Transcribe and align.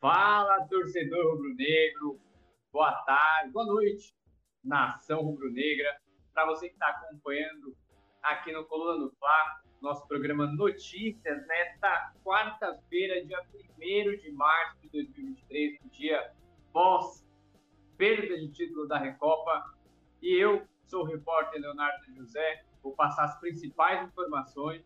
Fala, 0.00 0.66
torcedor 0.66 1.32
rubro-negro. 1.32 2.18
Boa 2.72 2.90
tarde, 3.02 3.52
boa 3.52 3.66
noite, 3.66 4.14
nação 4.64 5.20
rubro-negra. 5.20 6.00
Para 6.32 6.46
você 6.46 6.68
que 6.68 6.74
está 6.74 6.88
acompanhando 6.88 7.76
aqui 8.22 8.50
no 8.50 8.64
Coluna 8.64 8.98
do 8.98 9.10
Fla, 9.16 9.60
nosso 9.82 10.08
programa 10.08 10.46
Notícias, 10.46 11.46
nesta 11.46 12.14
quarta-feira, 12.24 13.22
dia 13.26 13.46
1 13.78 14.16
de 14.22 14.32
março 14.32 14.80
de 14.80 14.88
2023, 14.88 15.82
no 15.84 15.90
dia 15.90 16.32
pós 16.72 17.22
perda 17.98 18.38
de 18.38 18.50
título 18.52 18.88
da 18.88 18.96
Recopa. 18.96 19.74
E 20.22 20.34
eu 20.34 20.66
sou 20.86 21.02
o 21.02 21.06
repórter 21.06 21.60
Leonardo 21.60 22.10
José, 22.14 22.64
vou 22.82 22.94
passar 22.94 23.24
as 23.24 23.38
principais 23.38 24.08
informações. 24.08 24.82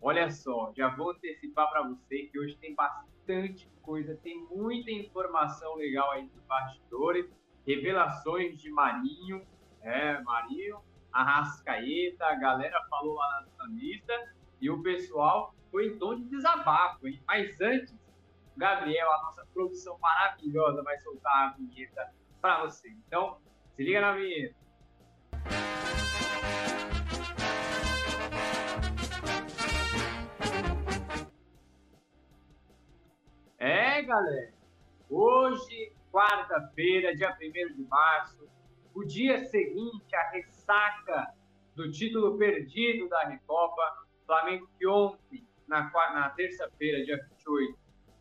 Olha 0.00 0.30
só, 0.30 0.72
já 0.76 0.94
vou 0.94 1.10
antecipar 1.10 1.68
para 1.70 1.82
você 1.82 2.28
que 2.28 2.38
hoje 2.38 2.56
tem 2.58 2.72
bastante 2.76 3.68
coisa, 3.88 4.14
tem 4.22 4.46
muita 4.50 4.90
informação 4.90 5.74
legal 5.76 6.10
aí 6.10 6.28
dos 6.28 6.44
bastidores, 6.44 7.26
revelações 7.66 8.60
de 8.60 8.70
Marinho, 8.70 9.42
é, 9.80 10.20
Marinho, 10.20 10.78
Arrascaeta, 11.10 12.26
a 12.26 12.34
galera 12.34 12.78
falou 12.90 13.14
lá 13.14 13.46
na 13.56 13.64
lista 13.68 14.12
e 14.60 14.68
o 14.68 14.82
pessoal 14.82 15.54
foi 15.70 15.86
em 15.86 15.98
tom 15.98 16.16
de 16.16 16.24
desabafo, 16.24 17.08
hein? 17.08 17.18
Mas 17.26 17.58
antes, 17.62 17.96
Gabriel, 18.58 19.10
a 19.10 19.22
nossa 19.22 19.46
produção 19.54 19.98
maravilhosa, 20.00 20.82
vai 20.82 20.98
soltar 20.98 21.48
a 21.48 21.56
vinheta 21.56 22.12
para 22.42 22.66
você. 22.66 22.90
Então, 22.90 23.38
se 23.74 23.82
liga 23.82 24.02
na 24.02 24.12
vinheta. 24.12 24.54
É, 33.58 34.02
galera. 34.02 34.52
Hoje, 35.10 35.92
quarta-feira, 36.12 37.14
dia 37.16 37.36
1 37.42 37.74
de 37.74 37.82
março, 37.88 38.48
o 38.94 39.02
dia 39.04 39.44
seguinte 39.46 40.14
à 40.14 40.30
ressaca 40.30 41.34
do 41.74 41.90
título 41.90 42.38
perdido 42.38 43.08
da 43.08 43.24
Recopa, 43.24 44.06
Flamengo 44.24 44.68
que 44.78 44.86
ontem, 44.86 45.44
na, 45.66 45.90
na 45.90 46.30
terça-feira, 46.30 47.04
dia 47.04 47.16
28, 47.30 47.76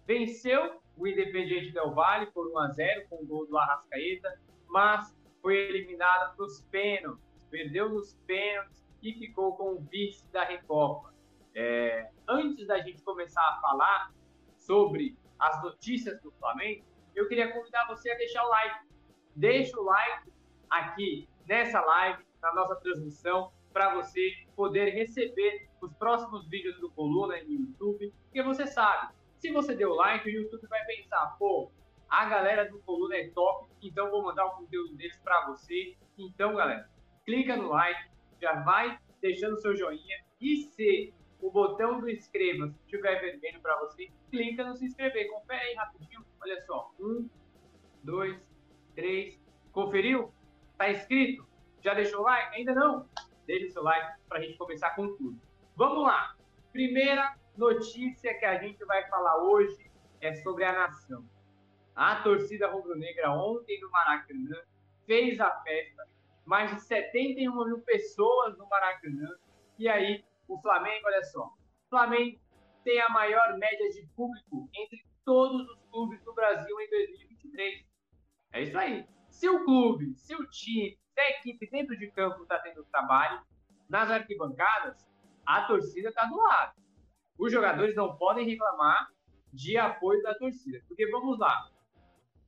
venceu 0.08 0.82
o 0.98 1.08
Independiente 1.08 1.72
Del 1.72 1.94
Valle 1.94 2.26
por 2.32 2.52
1 2.54 2.58
a 2.58 2.68
0 2.70 3.08
com 3.08 3.18
o 3.18 3.26
gol 3.28 3.46
do 3.46 3.60
Arrascaeta, 3.60 4.42
mas 4.68 5.16
foi 5.40 5.56
eliminado 5.56 6.36
nos 6.40 6.62
pênaltis, 6.72 7.46
perdeu 7.52 7.90
nos 7.90 8.16
pênaltis 8.26 8.84
e 9.04 9.14
ficou 9.14 9.56
com 9.56 9.74
o 9.74 9.82
vice 9.82 10.28
da 10.32 10.44
Recopa. 10.44 11.14
É, 11.54 12.10
antes 12.28 12.66
da 12.66 12.80
gente 12.80 13.04
começar 13.04 13.48
a 13.48 13.62
falar 13.62 14.12
sobre 14.58 15.16
as 15.40 15.62
notícias 15.62 16.22
do 16.22 16.32
Flamengo, 16.34 16.86
eu 17.16 17.28
queria 17.28 17.52
convidar 17.52 17.86
você 17.88 18.12
a 18.12 18.18
deixar 18.18 18.44
o 18.44 18.50
like. 18.50 18.88
Deixa 19.36 19.80
o 19.80 19.84
like 19.84 20.32
aqui 20.70 21.28
nessa 21.48 21.80
live, 21.82 22.24
na 22.42 22.54
nossa 22.54 22.76
transmissão, 22.78 23.52
para 23.72 23.94
você 23.96 24.32
poder 24.56 24.90
receber 24.92 25.70
os 25.82 25.94
próximos 25.94 26.48
vídeos 26.48 26.80
do 26.80 26.90
Coluna 26.92 27.36
no 27.44 27.52
YouTube, 27.52 28.14
porque 28.24 28.42
você 28.42 28.66
sabe, 28.66 29.14
se 29.38 29.52
você 29.52 29.76
deu 29.76 29.94
like, 29.94 30.28
o 30.28 30.32
YouTube 30.32 30.68
vai 30.68 30.84
pensar, 30.86 31.36
pô, 31.38 31.72
a 32.10 32.26
galera 32.26 32.70
do 32.70 32.80
Coluna 32.80 33.16
é 33.16 33.30
top, 33.30 33.70
então 33.82 34.10
vou 34.10 34.24
mandar 34.24 34.46
o 34.46 34.58
conteúdo 34.58 34.96
deles 34.96 35.18
para 35.20 35.46
você. 35.48 35.96
Então, 36.18 36.56
galera, 36.56 36.90
clica 37.26 37.56
no 37.56 37.68
like, 37.68 38.10
já 38.42 38.62
vai 38.64 38.98
deixando 39.22 39.60
seu 39.60 39.76
joinha 39.76 40.24
e 40.40 40.58
se 40.58 41.14
o 41.42 41.52
botão 41.52 42.00
do 42.00 42.10
inscreva-se 42.10 42.76
estiver 42.82 43.20
vermelho 43.20 43.62
para 43.62 43.78
você, 43.80 44.10
clica 44.32 44.64
no 44.64 44.76
se 44.76 44.86
inscrever. 44.86 45.30
Confere 45.30 45.62
aí 45.62 45.76
rapidinho, 45.76 46.26
olha 46.42 46.62
só, 46.66 46.92
um, 47.00 47.30
dois, 48.04 48.40
três, 48.96 49.40
conferiu? 49.72 50.34
Tá 50.78 50.90
inscrito? 50.90 51.48
Já 51.82 51.94
deixou 51.94 52.22
o 52.22 52.24
like? 52.24 52.56
Ainda 52.56 52.74
não? 52.74 53.08
Deixe 53.46 53.70
seu 53.70 53.84
like 53.84 54.20
para 54.28 54.40
a 54.40 54.42
gente 54.42 54.58
começar 54.58 54.96
com 54.96 55.16
tudo. 55.16 55.40
Vamos 55.76 56.04
lá. 56.04 56.36
Primeira 56.72 57.36
notícia 57.56 58.34
que 58.38 58.46
a 58.46 58.58
gente 58.62 58.84
vai 58.86 59.08
falar 59.08 59.44
hoje 59.44 59.90
é 60.22 60.34
sobre 60.34 60.66
a 60.66 60.74
nação. 60.74 61.24
A 61.96 62.18
torcida 62.22 62.68
rubro-negra 62.68 63.32
ontem 63.32 63.80
no 63.80 63.90
Maracanã 63.90 64.62
fez 65.06 65.40
a 65.40 65.50
festa, 65.62 66.08
mais 66.46 66.76
de 66.76 66.82
71 66.82 67.66
mil 67.66 67.80
pessoas 67.82 68.58
no 68.58 68.68
Maracanã. 68.68 69.36
E 69.80 69.88
aí, 69.88 70.24
o 70.48 70.62
Flamengo, 70.62 71.06
olha 71.06 71.24
só, 71.24 71.46
o 71.46 71.90
Flamengo 71.90 72.40
tem 72.84 73.02
a 73.02 73.10
maior 73.10 73.58
média 73.58 73.90
de 73.90 74.08
público 74.16 74.70
entre 74.74 75.06
todos 75.26 75.70
os 75.70 75.84
clubes 75.90 76.24
do 76.24 76.34
Brasil 76.34 76.80
em 76.80 76.90
2023. 76.90 77.86
É 78.54 78.62
isso 78.64 78.78
aí. 78.78 79.06
Se 79.30 79.50
o 79.50 79.64
clube, 79.66 80.16
se 80.16 80.34
o 80.36 80.48
time, 80.48 80.98
se 81.14 81.20
a 81.20 81.30
equipe 81.32 81.70
dentro 81.70 81.98
de 81.98 82.10
campo 82.12 82.44
está 82.44 82.60
tendo 82.60 82.86
trabalho, 82.86 83.42
nas 83.90 84.10
arquibancadas, 84.10 85.06
a 85.46 85.66
torcida 85.66 86.10
está 86.10 86.26
do 86.26 86.38
lado. 86.38 86.74
Os 87.38 87.52
jogadores 87.52 87.96
não 87.96 88.18
podem 88.18 88.48
reclamar 88.48 89.08
de 89.54 89.78
apoio 89.78 90.22
da 90.24 90.34
torcida. 90.36 90.82
Porque 90.88 91.10
vamos 91.10 91.38
lá. 91.40 91.70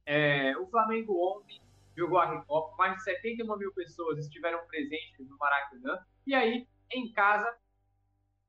É, 0.05 0.57
o 0.57 0.67
Flamengo 0.67 1.37
ontem 1.37 1.61
jogou 1.95 2.17
a 2.17 2.25
Recopa, 2.25 2.75
mais 2.77 2.95
de 2.95 3.03
71 3.03 3.57
mil 3.57 3.73
pessoas 3.73 4.19
estiveram 4.19 4.65
presentes 4.67 5.27
no 5.27 5.37
Maracanã. 5.37 5.99
E 6.25 6.33
aí, 6.33 6.67
em 6.91 7.11
casa, 7.11 7.55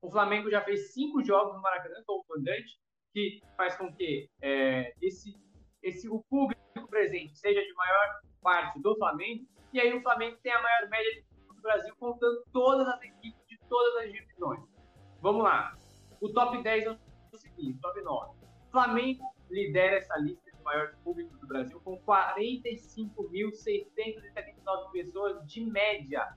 o 0.01 0.09
Flamengo 0.09 0.49
já 0.49 0.61
fez 0.61 0.93
cinco 0.93 1.21
jogos 1.23 1.53
no 1.55 1.61
Maracanã 1.61 2.01
como 2.05 2.25
mandante, 2.29 2.79
que 3.13 3.41
faz 3.55 3.77
com 3.77 3.93
que 3.93 4.29
é, 4.41 4.93
esse, 5.01 5.35
esse, 5.83 6.09
o 6.09 6.23
público 6.23 6.61
presente 6.89 7.37
seja 7.37 7.61
de 7.61 7.73
maior 7.73 8.21
parte 8.41 8.81
do 8.81 8.95
Flamengo, 8.95 9.45
e 9.71 9.79
aí 9.79 9.93
o 9.93 10.01
Flamengo 10.01 10.37
tem 10.41 10.51
a 10.51 10.59
maior 10.61 10.89
média 10.89 11.23
do 11.47 11.61
Brasil, 11.61 11.95
contando 11.97 12.43
todas 12.51 12.87
as 12.87 13.01
equipes 13.03 13.39
de 13.47 13.59
todas 13.69 14.03
as 14.03 14.11
divisões. 14.11 14.59
Vamos 15.21 15.43
lá. 15.43 15.77
O 16.19 16.27
top 16.29 16.61
10 16.61 16.85
é 16.85 16.91
o 16.91 16.97
seguinte, 17.37 17.79
top 17.79 18.01
9. 18.01 18.35
Flamengo 18.71 19.23
lidera 19.49 19.95
essa 19.97 20.17
lista 20.17 20.51
de 20.51 20.61
maiores 20.63 20.97
públicos 20.99 21.39
do 21.39 21.47
Brasil 21.47 21.79
com 21.81 21.97
45.679 21.99 24.91
pessoas 24.91 25.47
de 25.47 25.65
média. 25.65 26.35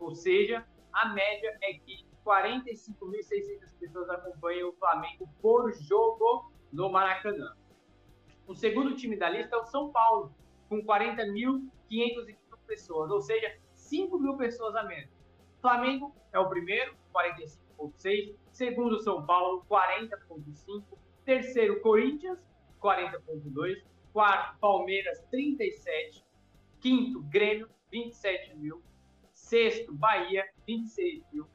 Ou 0.00 0.14
seja, 0.14 0.66
a 0.92 1.08
média 1.10 1.56
é 1.62 1.74
que 1.74 2.06
45.600 2.24 3.78
pessoas 3.78 4.08
acompanham 4.08 4.70
o 4.70 4.72
Flamengo 4.72 5.28
por 5.40 5.72
jogo 5.74 6.50
no 6.72 6.90
Maracanã. 6.90 7.54
O 8.46 8.54
segundo 8.54 8.96
time 8.96 9.16
da 9.16 9.28
lista 9.28 9.56
é 9.56 9.58
o 9.58 9.64
São 9.64 9.90
Paulo, 9.90 10.34
com 10.68 10.82
40.505 10.84 12.36
pessoas, 12.66 13.10
ou 13.10 13.20
seja, 13.20 13.56
5 13.72 14.18
mil 14.18 14.36
pessoas 14.36 14.74
a 14.74 14.82
menos. 14.84 15.10
Flamengo 15.60 16.14
é 16.32 16.38
o 16.38 16.48
primeiro, 16.48 16.94
45,6. 17.14 18.34
Segundo, 18.50 19.00
São 19.00 19.24
Paulo, 19.24 19.64
40,5. 19.70 20.82
Terceiro, 21.24 21.80
Corinthians, 21.80 22.38
40,2. 22.82 23.82
Quarto, 24.12 24.58
Palmeiras, 24.58 25.20
37. 25.30 26.24
Quinto, 26.80 27.22
Grêmio, 27.22 27.68
27 27.90 28.56
mil. 28.56 28.82
Sexto, 29.32 29.94
Bahia, 29.94 30.44
26 30.66 31.22
mil. 31.32 31.46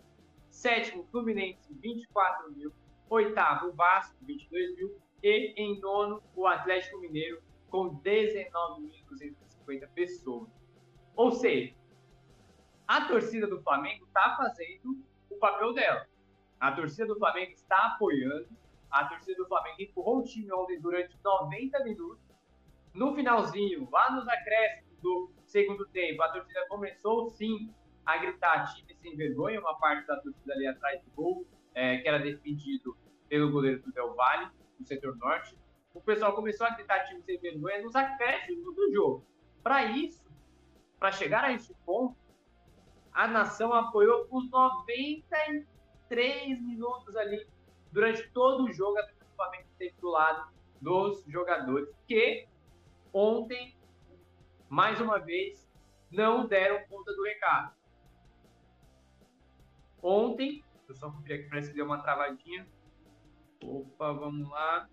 Sétimo, 0.60 1.08
Fluminense, 1.10 1.74
24 1.76 2.52
mil. 2.52 2.74
Oitavo, 3.10 3.72
Vasco, 3.72 4.18
22 4.26 4.76
mil. 4.76 5.00
E 5.24 5.54
em 5.56 5.80
nono, 5.80 6.22
o 6.36 6.46
Atlético 6.46 7.00
Mineiro, 7.00 7.42
com 7.70 7.98
19.250 8.02 9.88
pessoas. 9.96 10.50
Ou 11.16 11.32
seja, 11.32 11.74
a 12.86 13.08
torcida 13.08 13.48
do 13.48 13.62
Flamengo 13.62 14.06
está 14.06 14.36
fazendo 14.36 15.02
o 15.30 15.36
papel 15.38 15.74
dela. 15.74 16.06
A 16.60 16.74
torcida 16.74 17.08
do 17.08 17.18
Flamengo 17.18 17.54
está 17.54 17.94
apoiando. 17.94 18.50
A 18.92 19.06
torcida 19.06 19.38
do 19.42 19.48
Flamengo 19.48 19.82
empurrou 19.82 20.18
o 20.18 20.24
time 20.24 20.52
ontem 20.52 20.78
durante 20.82 21.18
90 21.24 21.86
minutos. 21.86 22.22
No 22.94 23.16
finalzinho, 23.16 23.88
lá 23.90 24.12
nos 24.12 24.28
acréscimos 24.28 25.00
do 25.02 25.32
segundo 25.46 25.88
tempo, 25.88 26.22
a 26.22 26.28
torcida 26.34 26.68
começou 26.68 27.30
sim 27.30 27.74
a 28.06 28.18
gritar 28.18 28.74
time 28.74 28.89
sem 29.02 29.16
vergonha, 29.16 29.60
uma 29.60 29.78
parte 29.80 30.08
da 30.08 30.18
torcida 30.18 30.54
ali 30.54 30.68
atrás 30.68 31.02
do 31.04 31.12
gol, 31.12 31.46
é, 31.74 31.98
que 31.98 32.08
era 32.08 32.20
defendido 32.20 32.96
pelo 33.28 33.52
goleiro 33.52 33.82
do 33.82 33.92
Del 33.92 34.14
Valle, 34.16 34.50
no 34.80 34.86
setor 34.86 35.16
norte 35.18 35.56
o 35.94 36.02
pessoal 36.02 36.34
começou 36.34 36.66
a 36.68 36.72
gritar 36.72 37.06
time 37.06 37.22
sem 37.24 37.40
vergonha 37.40 37.82
nos 37.82 37.96
acréscimos 37.96 38.76
do 38.76 38.92
jogo. 38.92 39.26
Para 39.64 39.86
isso, 39.86 40.22
para 40.98 41.12
chegar 41.12 41.44
a 41.44 41.52
esse 41.52 41.74
ponto, 41.86 42.16
a 43.12 43.28
nação 43.28 43.74
apoiou 43.74 44.28
os 44.32 44.50
93 44.50 46.62
minutos 46.62 47.16
ali, 47.16 47.48
durante 47.92 48.30
todo 48.30 48.66
o 48.66 48.72
jogo, 48.72 49.00
até 49.00 49.12
o 49.12 49.36
Flamengo 49.36 49.68
esteve 49.72 49.96
do 50.00 50.10
lado 50.10 50.52
dos 50.80 51.24
jogadores, 51.26 51.90
que 52.08 52.48
ontem, 53.12 53.76
mais 54.70 55.02
uma 55.02 55.18
vez, 55.20 55.68
não 56.12 56.48
deram 56.48 56.86
conta 56.88 57.12
do 57.14 57.24
recado. 57.24 57.74
Ontem, 60.02 60.64
eu 60.88 60.96
só 60.96 61.12
conferir 61.12 61.40
aqui, 61.40 61.50
parece 61.50 61.70
que 61.70 61.76
deu 61.76 61.86
uma 61.86 62.02
travadinha. 62.02 62.68
Opa, 63.64 64.14
vamos 64.14 64.50
lá. 64.50 64.88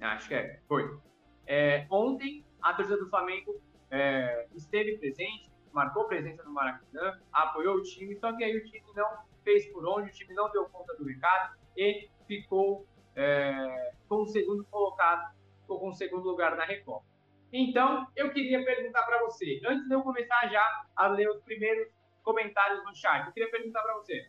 Acho 0.00 0.28
que 0.28 0.34
é, 0.34 0.60
foi. 0.68 0.98
É, 1.46 1.86
ontem, 1.90 2.44
a 2.62 2.72
torcida 2.74 2.98
do 2.98 3.08
Flamengo 3.08 3.60
é, 3.90 4.46
esteve 4.54 4.98
presente, 4.98 5.50
marcou 5.72 6.06
presença 6.06 6.42
no 6.44 6.52
Maracanã, 6.52 7.20
apoiou 7.32 7.76
o 7.76 7.82
time, 7.82 8.16
só 8.16 8.34
que 8.36 8.44
aí 8.44 8.56
o 8.56 8.64
time 8.64 8.84
não 8.94 9.06
fez 9.42 9.66
por 9.72 9.86
onde, 9.86 10.10
o 10.10 10.12
time 10.12 10.34
não 10.34 10.50
deu 10.50 10.64
conta 10.66 10.94
do 10.96 11.04
recado 11.04 11.56
e 11.76 12.08
ficou 12.26 12.86
é, 13.14 13.92
com 14.08 14.22
o 14.22 14.26
segundo 14.26 14.64
colocado, 14.66 15.34
ficou 15.60 15.80
com 15.80 15.88
o 15.88 15.94
segundo 15.94 16.24
lugar 16.24 16.56
na 16.56 16.64
Recopa. 16.64 17.04
Então, 17.52 18.06
eu 18.16 18.32
queria 18.32 18.64
perguntar 18.64 19.04
para 19.04 19.20
você, 19.20 19.60
antes 19.66 19.86
de 19.86 19.94
eu 19.94 20.02
começar 20.02 20.48
já 20.48 20.86
a 20.96 21.06
ler 21.08 21.30
os 21.30 21.40
primeiros 21.42 21.88
comentários 22.24 22.82
no 22.84 22.94
chat, 22.94 23.26
eu 23.26 23.32
queria 23.32 23.50
perguntar 23.50 23.82
para 23.82 23.94
você: 23.94 24.28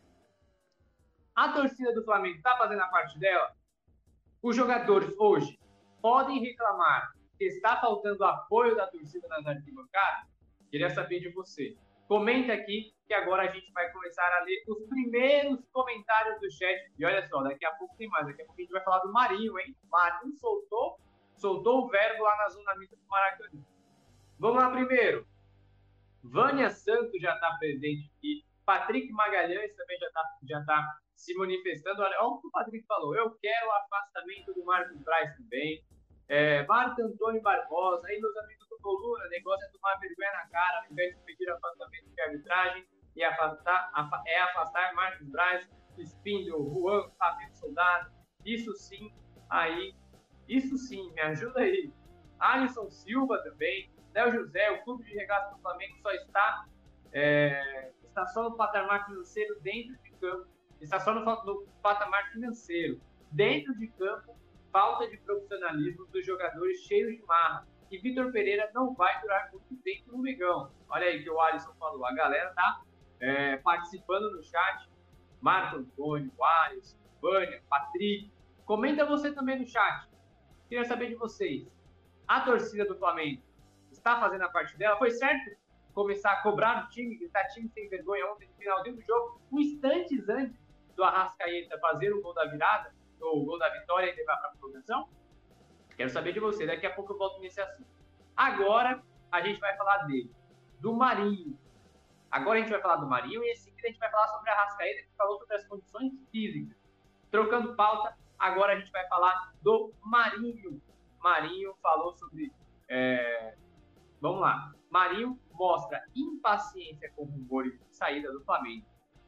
a 1.36 1.52
torcida 1.52 1.94
do 1.94 2.04
Flamengo 2.04 2.38
está 2.38 2.56
fazendo 2.58 2.82
a 2.82 2.88
parte 2.88 3.18
dela? 3.18 3.56
Os 4.42 4.56
jogadores 4.56 5.12
hoje 5.18 5.60
podem 6.02 6.40
reclamar 6.40 7.14
que 7.38 7.46
está 7.46 7.78
faltando 7.78 8.24
apoio 8.24 8.76
da 8.76 8.88
torcida 8.88 9.28
nas 9.28 9.46
arquibancadas? 9.46 10.30
Queria 10.70 10.90
saber 10.90 11.20
de 11.20 11.30
você. 11.30 11.76
Comenta 12.08 12.54
aqui 12.54 12.94
que 13.08 13.14
agora 13.14 13.44
a 13.44 13.52
gente 13.52 13.72
vai 13.72 13.92
começar 13.92 14.24
a 14.24 14.44
ler 14.44 14.64
os 14.68 14.88
primeiros 14.88 15.60
comentários 15.72 16.40
do 16.40 16.52
chat. 16.52 16.92
E 16.98 17.06
olha 17.06 17.28
só, 17.28 17.42
daqui 17.42 17.66
a 17.66 17.72
pouco 17.74 17.96
tem 17.98 18.08
mais. 18.10 18.28
Daqui 18.28 18.42
a 18.42 18.46
pouco 18.46 18.62
a 18.62 18.64
gente 18.64 18.72
vai 18.72 18.84
falar 18.84 19.00
do 19.00 19.12
Marinho, 19.12 19.60
hein? 19.60 19.76
Marinho 19.90 20.36
soltou, 20.38 21.00
soltou 21.38 21.86
o 21.86 21.88
verbo 21.88 22.24
lá 22.24 22.38
na 22.38 22.50
zona 22.50 22.76
mista 22.76 22.96
do 22.96 23.08
Maracanã. 23.08 23.62
Vamos 24.40 24.62
lá 24.62 24.70
primeiro. 24.70 25.28
Vânia 26.32 26.70
Santos 26.70 27.22
já 27.22 27.34
está 27.34 27.56
presente 27.58 28.12
aqui. 28.18 28.44
Patrick 28.66 29.12
Magalhães 29.12 29.76
também 29.76 29.98
já 30.00 30.08
está 30.08 30.24
já 30.50 30.66
tá 30.66 30.98
se 31.16 31.34
manifestando. 31.36 32.02
Olha, 32.02 32.18
olha 32.20 32.28
o 32.28 32.42
que 32.42 32.48
o 32.48 32.52
Patrick 32.52 32.86
falou. 32.86 33.16
Eu 33.16 33.32
quero 33.42 33.68
o 33.68 33.72
afastamento 33.72 34.54
do 34.54 34.66
Marcos 34.66 34.98
Braz 35.04 35.36
também. 35.38 35.84
É, 36.28 36.66
Marco 36.66 37.02
Antônio 37.02 37.42
Barbosa, 37.42 38.08
aí 38.08 38.20
meus 38.20 38.36
amigos 38.38 38.68
do 38.68 38.80
Coluna, 38.80 39.28
negócio 39.30 39.64
é 39.68 39.70
tomar 39.70 39.96
vergonha 40.00 40.32
na 40.32 40.48
cara, 40.48 40.80
ao 40.80 40.92
invés 40.92 41.16
de 41.16 41.24
pedir 41.24 41.48
afastamento 41.52 42.10
de 42.10 42.22
arbitragem 42.22 42.86
e 43.16 43.24
afastar, 43.24 43.92
é 44.26 44.42
afastar 44.42 44.96
Marcos 44.96 45.28
Braz, 45.30 45.70
Spindle, 46.00 46.68
Juan, 46.74 47.10
Fabio 47.20 47.54
Soldado. 47.54 48.12
Isso 48.44 48.74
sim, 48.74 49.14
aí, 49.50 49.94
isso 50.48 50.76
sim, 50.78 51.12
me 51.14 51.22
ajuda 51.22 51.60
aí. 51.60 51.94
Alisson 52.40 52.90
Silva 52.90 53.42
também, 53.44 53.92
Léo 54.16 54.32
José, 54.32 54.72
o 54.72 54.84
clube 54.86 55.04
de 55.04 55.14
regaço 55.14 55.54
do 55.54 55.62
Flamengo 55.62 55.98
só 56.02 56.10
está, 56.12 56.66
é, 57.12 57.92
está 58.08 58.26
só 58.28 58.50
no 58.50 58.56
patamar 58.56 59.06
financeiro 59.06 59.60
dentro 59.60 60.02
de 60.02 60.12
campo, 60.12 60.48
está 60.80 61.02
só 61.02 61.14
no, 61.14 61.26
no 61.26 61.68
patamar 61.84 62.32
financeiro. 62.32 63.02
Dentro 63.30 63.78
de 63.78 63.90
campo, 63.90 64.40
falta 64.72 65.10
de 65.10 65.18
profissionalismo 65.18 66.06
dos 66.06 66.26
jogadores 66.26 66.80
cheios 66.86 67.14
de 67.14 67.26
marra. 67.26 67.68
E 67.92 67.98
Vitor 67.98 68.32
Pereira 68.32 68.72
não 68.74 68.94
vai 68.94 69.20
durar 69.20 69.52
muito 69.52 69.76
tempo 69.84 70.14
no 70.14 70.20
Megão. 70.20 70.72
Olha 70.88 71.08
aí 71.08 71.22
que 71.22 71.30
o 71.30 71.40
Alisson 71.42 71.74
falou. 71.74 72.06
A 72.06 72.14
galera 72.14 72.54
tá 72.54 72.84
é, 73.20 73.58
participando 73.58 74.32
no 74.32 74.42
chat. 74.42 74.90
Marco 75.42 75.78
Antônio, 75.78 76.32
Alisson, 76.42 76.98
Vânia, 77.22 77.62
Patrick. 77.70 78.32
Comenta 78.64 79.06
você 79.06 79.34
também 79.34 79.60
no 79.60 79.68
chat. 79.68 80.10
Queria 80.70 80.86
saber 80.86 81.10
de 81.10 81.16
vocês. 81.16 81.68
A 82.26 82.40
torcida 82.42 82.86
do 82.86 82.96
Flamengo 82.96 83.44
está 84.06 84.20
fazendo 84.20 84.44
a 84.44 84.50
parte 84.50 84.78
dela? 84.78 84.96
Foi 84.98 85.10
certo 85.10 85.58
começar 85.94 86.32
a 86.34 86.42
cobrar 86.44 86.86
o 86.86 86.90
time, 86.90 87.16
gritar 87.16 87.48
time 87.48 87.68
sem 87.70 87.90
vergonha 87.90 88.32
ontem 88.32 88.48
no 88.48 88.54
finalzinho 88.54 88.96
do 88.98 89.02
jogo, 89.02 89.42
um 89.52 89.60
instantes 89.60 90.30
antes 90.30 90.56
do 90.96 91.04
Arrascaeta 91.04 91.80
fazer 91.80 92.14
o 92.14 92.22
gol 92.22 92.34
da 92.34 92.46
virada? 92.46 92.94
o 93.22 93.44
gol 93.44 93.58
da 93.58 93.70
vitória 93.70 94.12
e 94.12 94.16
levar 94.16 94.38
para 94.38 94.50
a 94.50 94.52
prorrogação? 94.52 95.10
Quero 95.98 96.10
saber 96.12 96.32
de 96.34 96.40
você. 96.40 96.68
Daqui 96.68 96.86
a 96.86 96.94
pouco 96.94 97.14
eu 97.14 97.18
volto 97.18 97.42
nesse 97.42 97.60
assunto. 97.60 97.90
Agora 98.38 99.02
a 99.32 99.42
gente 99.42 99.60
vai 99.60 99.76
falar 99.76 100.00
dele, 100.06 100.30
do 100.80 100.94
Marinho. 100.94 101.58
Agora 102.30 102.60
a 102.60 102.62
gente 102.62 102.72
vai 102.72 102.82
falar 102.82 102.98
do 102.98 103.08
Marinho 103.08 103.44
e 103.44 103.52
em 103.52 103.56
seguida 103.56 103.88
a 103.88 103.90
gente 103.90 104.00
vai 104.00 104.12
falar 104.12 104.28
sobre 104.28 104.50
a 104.52 104.56
Rascaeta, 104.56 105.02
que 105.02 105.16
falou 105.18 105.40
sobre 105.40 105.56
as 105.56 105.66
condições 105.66 106.14
físicas. 106.32 106.78
Trocando 107.32 107.76
pauta, 107.76 108.16
agora 108.38 108.74
a 108.74 108.80
gente 108.80 108.92
vai 108.92 109.08
falar 109.08 109.54
do 109.64 109.92
Marinho. 110.04 110.80
Marinho 111.20 111.74
falou 111.82 112.14
sobre. 112.14 112.52
É... 112.88 113.56
Vamos 114.22 114.42
lá. 114.42 114.74
Marinho 114.90 115.40
mostra 115.52 116.04
impaciência 116.16 117.12
com 117.16 117.26
rumores 117.26 117.78
de 117.80 117.96
saída 117.96 118.32
do 118.32 118.44
Flamengo. 118.44 118.86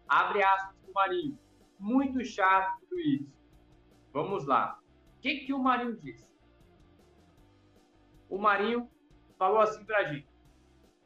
Abre 0.07 0.43
aspas 0.43 0.75
para 0.77 0.89
o 0.89 0.93
Marinho. 0.93 1.39
Muito 1.79 2.23
chato 2.23 2.79
tudo 2.81 2.99
isso. 2.99 3.31
Vamos 4.13 4.45
lá. 4.45 4.79
O 5.17 5.19
que, 5.21 5.39
que 5.39 5.53
o 5.53 5.59
Marinho 5.59 5.97
disse? 5.97 6.27
O 8.29 8.37
Marinho 8.37 8.89
falou 9.37 9.59
assim 9.59 9.83
pra 9.85 10.03
gente. 10.05 10.27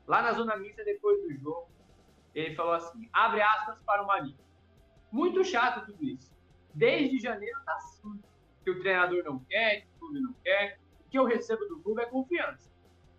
Lá 0.08 0.22
na 0.22 0.34
zona 0.34 0.58
mista, 0.58 0.84
depois 0.84 1.22
do 1.24 1.34
jogo, 1.36 1.70
ele 2.34 2.56
falou 2.56 2.74
assim: 2.74 3.10
abre 3.12 3.42
aspas 3.42 3.82
para 3.84 4.04
o 4.04 4.08
Marinho. 4.08 4.38
Muito 5.12 5.44
chato 5.44 5.86
tudo 5.86 6.04
isso. 6.04 6.32
Desde 6.74 7.20
janeiro 7.20 7.60
tá 7.66 7.76
assim. 7.76 8.22
Que 8.64 8.72
o 8.72 8.80
treinador 8.80 9.24
não 9.24 9.40
quer, 9.40 9.82
que 9.82 9.88
o 9.96 10.00
clube 10.00 10.22
não 10.22 10.34
quer. 10.34 10.80
O 11.06 11.10
que 11.10 11.18
eu 11.18 11.26
recebo 11.26 11.66
do 11.66 11.82
clube 11.82 12.02
é 12.02 12.06
confiança. 12.06 12.71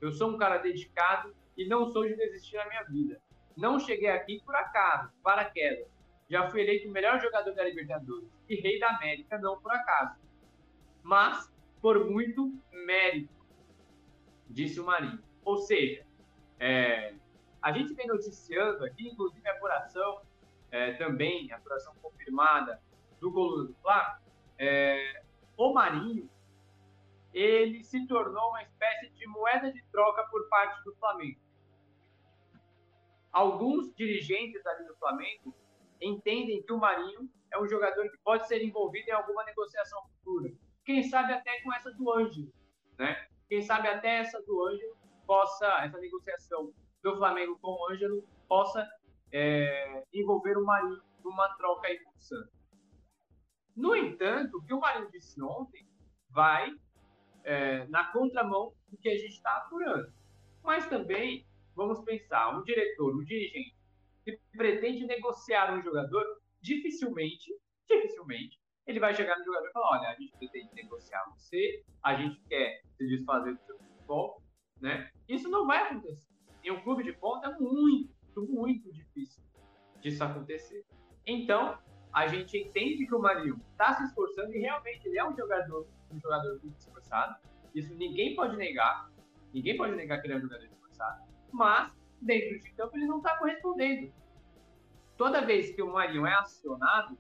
Eu 0.03 0.13
sou 0.13 0.29
um 0.29 0.37
cara 0.37 0.59
dedicado 0.59 1.35
e 1.57 1.67
não 1.67 1.91
sou 1.91 2.07
de 2.07 2.15
desistir 2.15 2.57
na 2.57 2.69
minha 2.69 2.83
vida. 2.85 3.19
Não 3.57 3.79
cheguei 3.79 4.11
aqui 4.11 4.43
por 4.45 4.55
acaso, 4.55 5.11
para 5.23 5.47
queda 5.47 5.87
já 6.33 6.49
fui 6.51 6.63
eleito 6.63 6.89
o 6.89 6.91
melhor 6.91 7.21
jogador 7.21 7.55
da 7.55 7.63
Libertadores 7.63 8.27
e 8.49 8.55
rei 8.55 8.79
da 8.79 8.89
América, 8.97 9.39
não 9.39 9.61
por 9.61 9.71
acaso, 9.71 10.19
mas 11.03 11.53
por 11.79 12.11
muito 12.11 12.59
mérito, 12.87 13.35
disse 14.49 14.81
o 14.81 14.87
Marinho. 14.87 15.23
Ou 15.45 15.59
seja, 15.59 16.07
é, 16.59 17.13
a 17.61 17.71
gente 17.73 17.93
vem 17.93 18.07
noticiando 18.07 18.83
aqui, 18.83 19.09
inclusive 19.09 19.47
a 19.47 19.53
apuração, 19.53 20.23
é, 20.71 20.95
também, 20.95 21.53
a 21.53 21.57
apuração 21.57 21.95
confirmada 22.01 22.81
do 23.21 23.31
Coluna 23.31 23.65
do 23.65 23.75
Fla, 23.83 24.19
é, 24.59 25.23
o 25.55 25.75
Marinho, 25.75 26.31
ele 27.33 27.83
se 27.83 28.07
tornou 28.07 28.51
uma 28.51 28.63
espécie 28.63 29.11
de 29.11 29.27
moeda 29.27 29.73
de 29.73 29.83
troca 29.91 30.25
por 30.29 30.49
parte 30.49 30.83
do 30.85 30.95
Flamengo. 30.97 31.41
Alguns 33.33 33.95
dirigentes 33.95 34.65
ali 34.67 34.87
do 34.87 34.95
Flamengo 34.97 35.55
entendem 36.01 36.63
que 36.63 36.73
o 36.73 36.79
Marinho 36.79 37.31
é 37.51 37.59
um 37.61 37.67
jogador 37.67 38.11
que 38.11 38.19
pode 38.19 38.47
ser 38.47 38.63
envolvido 38.63 39.09
em 39.09 39.13
alguma 39.13 39.45
negociação 39.45 40.03
futura. 40.09 40.53
Quem 40.85 41.03
sabe 41.03 41.33
até 41.33 41.63
com 41.63 41.73
essa 41.73 41.91
do 41.93 42.13
Ângelo, 42.13 42.53
né? 42.99 43.27
Quem 43.49 43.63
sabe 43.63 43.89
até 43.89 44.19
essa 44.19 44.43
do 44.43 44.67
Ângelo 44.67 44.97
possa, 45.27 45.67
essa 45.85 45.99
negociação 45.99 46.73
do 47.03 47.17
Flamengo 47.17 47.59
com 47.61 47.69
o 47.69 47.91
Ângelo 47.91 48.23
possa 48.49 48.87
é, 49.33 50.05
envolver 50.13 50.59
o 50.59 50.65
Marinho 50.65 51.01
numa 51.25 51.49
troca 51.57 51.89
aí 51.89 51.99
com 52.01 52.11
o 52.11 52.21
Santos. 52.21 52.53
No 53.75 53.97
entanto, 53.97 54.59
o 54.59 54.63
que 54.65 54.75
o 54.75 54.81
Marinho 54.81 55.11
disse 55.11 55.43
ontem 55.43 55.87
vai 56.31 56.71
é, 57.45 57.87
na 57.89 58.05
contramão 58.13 58.73
do 58.89 58.97
que 58.99 59.09
a 59.09 59.17
gente 59.17 59.35
está 59.35 59.57
apurando. 59.59 60.13
Mas 60.63 60.87
também, 60.89 61.47
vamos 61.75 62.01
pensar, 62.05 62.57
um 62.57 62.63
diretor, 62.63 63.15
um 63.15 63.25
dirigente 63.25 63.75
que 64.25 64.39
pretende 64.53 65.05
negociar 65.07 65.75
um 65.75 65.83
jogador, 65.83 66.25
dificilmente, 66.61 67.53
dificilmente, 67.89 68.61
ele 68.87 69.01
vai 69.01 69.15
chegar 69.15 69.39
no 69.39 69.45
jogador 69.45 69.69
e 69.69 69.73
falar, 69.73 69.99
olha, 69.99 70.09
a 70.09 70.15
gente 70.15 70.37
pretende 70.37 70.75
negociar 70.75 71.25
você, 71.31 71.85
a 72.03 72.15
gente 72.15 72.41
quer 72.49 72.83
se 72.97 73.07
desfazer 73.07 73.55
do 73.55 73.61
seu 73.65 73.79
futebol, 73.79 74.43
né? 74.81 75.11
Isso 75.29 75.49
não 75.49 75.67
vai 75.67 75.79
acontecer. 75.79 76.33
Em 76.65 76.71
um 76.71 76.81
clube 76.83 77.03
de 77.03 77.13
ponta 77.13 77.49
é 77.49 77.59
muito, 77.59 78.13
muito 78.37 78.93
difícil 78.93 79.43
disso 80.01 80.23
acontecer. 80.23 80.85
Então, 81.27 81.79
a 82.13 82.27
gente 82.27 82.59
entende 82.59 83.07
que 83.07 83.15
o 83.15 83.19
Marinho 83.19 83.61
está 83.73 83.95
se 83.95 84.05
esforçando 84.05 84.55
e 84.55 84.59
realmente 84.59 85.07
ele 85.09 85.19
é 85.19 85.25
um 85.27 85.35
jogador, 85.35 85.87
um 86.11 86.21
jogador 86.21 86.61
muito 86.63 86.79
esforçado. 86.79 87.37
Isso 87.75 87.95
ninguém 87.95 88.37
pode 88.37 88.57
negar. 88.57 89.11
Ninguém 89.53 89.77
pode 89.77 89.95
negar 89.95 90.21
que 90.21 90.27
ele 90.27 90.35
é 90.35 90.37
um 90.37 90.41
jogador 90.41 90.65
esforçado. 90.65 91.23
Mas 91.51 91.91
dentro 92.21 92.59
de 92.61 92.71
campo 92.73 92.97
ele 92.97 93.07
não 93.07 93.19
está 93.19 93.37
correspondendo. 93.39 94.13
Toda 95.17 95.45
vez 95.45 95.75
que 95.75 95.83
o 95.83 95.93
Marinho 95.93 96.27
é 96.27 96.35
acionado, 96.35 97.17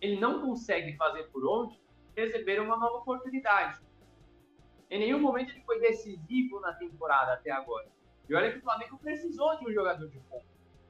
ele 0.00 0.20
não 0.20 0.42
consegue 0.42 0.96
fazer 0.96 1.24
por 1.30 1.46
onde 1.46 1.80
receber 2.14 2.60
uma 2.60 2.76
nova 2.76 2.98
oportunidade. 2.98 3.80
Em 4.90 4.98
nenhum 4.98 5.20
momento 5.20 5.50
ele 5.50 5.62
foi 5.64 5.80
decisivo 5.80 6.60
na 6.60 6.74
temporada 6.74 7.34
até 7.34 7.50
agora. 7.50 7.88
E 8.28 8.34
olha 8.34 8.52
que 8.52 8.58
o 8.58 8.62
Flamengo 8.62 8.98
precisou 8.98 9.58
de 9.58 9.66
um 9.66 9.72
jogador 9.72 10.08
de 10.08 10.18
ponta. 10.20 10.46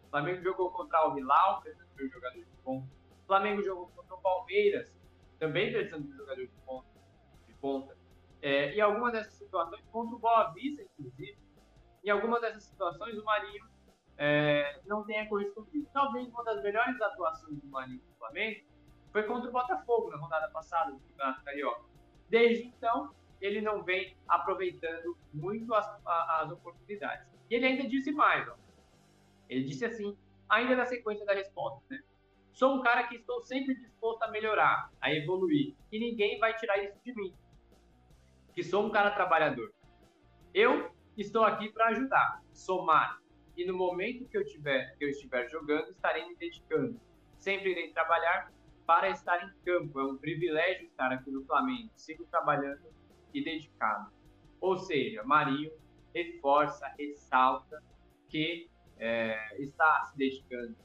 O 0.06 0.10
Flamengo 0.10 0.42
jogou 0.42 0.70
contra 0.70 1.08
o 1.08 1.18
Hilal, 1.18 1.60
precisando 1.60 1.87
de 1.98 2.06
um 2.06 2.10
jogador 2.10 2.38
de 2.38 2.56
ponta. 2.64 2.86
O 3.22 3.26
Flamengo 3.26 3.62
jogou 3.62 3.88
contra 3.88 4.14
o 4.14 4.20
Palmeiras, 4.20 4.94
também 5.38 5.70
precisando 5.70 6.06
de 6.06 6.14
um 6.14 6.16
jogador 6.16 6.46
de 6.46 6.52
ponta. 6.64 6.88
De 7.46 7.52
ponta. 7.54 7.98
É, 8.40 8.74
e 8.74 8.80
algumas 8.80 9.12
dessas 9.12 9.34
situações, 9.34 9.82
contra 9.90 10.16
o 10.16 10.18
Boa 10.18 10.52
Vista, 10.52 10.82
inclusive, 10.82 11.36
em 12.04 12.10
algumas 12.10 12.40
dessas 12.40 12.64
situações, 12.64 13.18
o 13.18 13.24
Marinho 13.24 13.66
é, 14.16 14.80
não 14.86 15.04
tenha 15.04 15.28
correspondido. 15.28 15.88
Talvez 15.92 16.28
uma 16.28 16.44
das 16.44 16.62
melhores 16.62 17.00
atuações 17.00 17.60
do 17.60 17.66
Marinho 17.68 18.00
no 18.08 18.14
Flamengo 18.16 18.64
foi 19.12 19.24
contra 19.24 19.48
o 19.48 19.52
Botafogo 19.52 20.10
na 20.10 20.16
rodada 20.16 20.48
passada 20.50 20.92
do 20.92 21.00
Campeonato 21.00 21.44
Carioca. 21.44 21.84
Desde 22.28 22.66
então, 22.66 23.14
ele 23.40 23.60
não 23.60 23.82
vem 23.82 24.16
aproveitando 24.28 25.16
muito 25.32 25.74
as, 25.74 25.86
as 26.06 26.50
oportunidades. 26.50 27.26
E 27.50 27.54
ele 27.54 27.66
ainda 27.66 27.88
disse 27.88 28.12
mais, 28.12 28.48
ó. 28.48 28.56
Ele 29.48 29.64
disse 29.64 29.84
assim, 29.84 30.16
ainda 30.48 30.76
na 30.76 30.84
sequência 30.86 31.24
da 31.24 31.34
resposta, 31.34 31.82
né? 31.90 32.00
Sou 32.52 32.74
um 32.74 32.82
cara 32.82 33.06
que 33.06 33.16
estou 33.16 33.40
sempre 33.42 33.74
disposto 33.74 34.22
a 34.22 34.30
melhorar, 34.30 34.90
a 35.00 35.12
evoluir, 35.12 35.74
e 35.92 35.98
ninguém 35.98 36.38
vai 36.38 36.56
tirar 36.56 36.82
isso 36.82 36.98
de 37.04 37.14
mim. 37.14 37.32
Que 38.52 38.62
sou 38.64 38.84
um 38.84 38.90
cara 38.90 39.12
trabalhador. 39.12 39.72
Eu 40.52 40.90
estou 41.16 41.44
aqui 41.44 41.68
para 41.70 41.88
ajudar, 41.88 42.42
somar, 42.52 43.20
e 43.56 43.64
no 43.64 43.76
momento 43.76 44.28
que 44.28 44.38
eu 44.38 44.44
tiver 44.44 44.96
que 44.96 45.04
eu 45.04 45.08
estiver 45.08 45.48
jogando, 45.48 45.90
estarei 45.90 46.26
me 46.28 46.36
dedicando. 46.36 47.00
Sempre 47.36 47.72
irei 47.72 47.92
trabalhar 47.92 48.52
para 48.86 49.10
estar 49.10 49.44
em 49.44 49.52
campo. 49.64 49.98
É 49.98 50.04
um 50.04 50.16
privilégio 50.16 50.86
estar 50.86 51.12
aqui 51.12 51.30
no 51.30 51.44
Flamengo. 51.44 51.90
Sigo 51.96 52.24
trabalhando 52.26 52.86
e 53.34 53.42
dedicado. 53.42 54.12
Ou 54.60 54.78
seja, 54.78 55.22
Marinho 55.24 55.72
reforça, 56.14 56.86
ressalta 56.98 57.82
que 58.28 58.70
é, 58.98 59.60
está 59.62 60.04
se 60.06 60.16
dedicando 60.16 60.76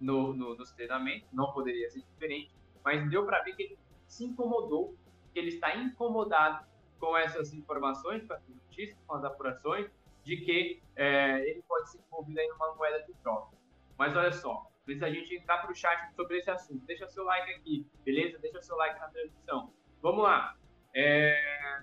no, 0.00 0.32
no, 0.34 0.54
nos 0.54 0.70
treinamentos, 0.72 1.28
não 1.32 1.52
poderia 1.52 1.88
ser 1.90 2.00
diferente, 2.00 2.54
mas 2.84 3.08
deu 3.10 3.26
para 3.26 3.42
ver 3.42 3.54
que 3.54 3.62
ele 3.62 3.78
se 4.06 4.24
incomodou, 4.24 4.96
que 5.32 5.38
ele 5.38 5.48
está 5.48 5.76
incomodado 5.76 6.66
com 6.98 7.16
essas 7.16 7.52
informações, 7.52 8.26
com 8.26 8.34
as 8.34 8.46
notícias, 8.48 8.98
com 9.06 9.14
as 9.14 9.24
apurações, 9.24 9.90
de 10.24 10.36
que 10.38 10.82
é, 10.96 11.48
ele 11.48 11.62
pode 11.62 11.90
ser 11.90 11.98
envolvido 11.98 12.40
aí 12.40 12.48
numa 12.48 12.74
moeda 12.74 13.02
de 13.04 13.12
troca. 13.14 13.56
Mas 13.96 14.16
olha 14.16 14.32
só, 14.32 14.70
antes 14.86 15.00
da 15.00 15.10
gente 15.10 15.34
entrar 15.34 15.58
para 15.58 15.70
o 15.70 15.74
chat 15.74 16.14
sobre 16.14 16.38
esse 16.38 16.50
assunto, 16.50 16.84
deixa 16.86 17.06
seu 17.08 17.24
like 17.24 17.50
aqui, 17.54 17.86
beleza? 18.04 18.38
Deixa 18.38 18.60
seu 18.62 18.76
like 18.76 18.98
na 18.98 19.08
transmissão. 19.08 19.72
Vamos 20.02 20.22
lá. 20.22 20.56
É... 20.94 21.82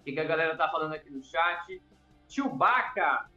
O 0.00 0.04
que 0.04 0.18
a 0.18 0.24
galera 0.24 0.56
tá 0.56 0.70
falando 0.70 0.92
aqui 0.92 1.10
no 1.10 1.22
chat? 1.22 1.82
Chewbacca! 2.28 3.30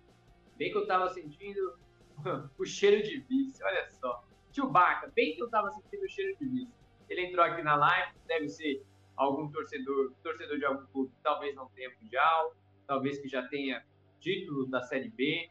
Bem 0.58 0.72
que 0.72 0.78
eu 0.78 0.88
tava 0.88 1.10
sentindo 1.10 1.78
o 2.58 2.66
cheiro 2.66 3.04
de 3.04 3.20
vice, 3.22 3.64
olha 3.64 3.90
só. 3.92 4.24
Chewbacca, 4.52 5.12
bem 5.16 5.36
que 5.36 5.44
eu 5.44 5.50
tava 5.50 5.72
sentindo 5.72 6.04
o 6.04 6.10
cheiro 6.10 6.36
de 6.38 6.48
vice. 6.48 6.74
Ele 7.10 7.28
entrou 7.28 7.46
aqui 7.46 7.62
na 7.62 7.76
live, 7.76 8.18
deve 8.26 8.50
ser 8.50 8.84
algum 9.16 9.50
torcedor, 9.52 10.14
torcedor 10.24 10.58
de 10.58 10.66
algum 10.66 10.86
clube, 10.88 11.14
talvez 11.24 11.56
não 11.56 11.70
tenha 11.70 11.90
mundial, 12.02 12.56
talvez 12.86 13.20
que 13.20 13.28
já 13.28 13.48
tenha 13.48 13.86
título 14.20 14.68
da 14.68 14.82
Série 14.82 15.10
B. 15.10 15.50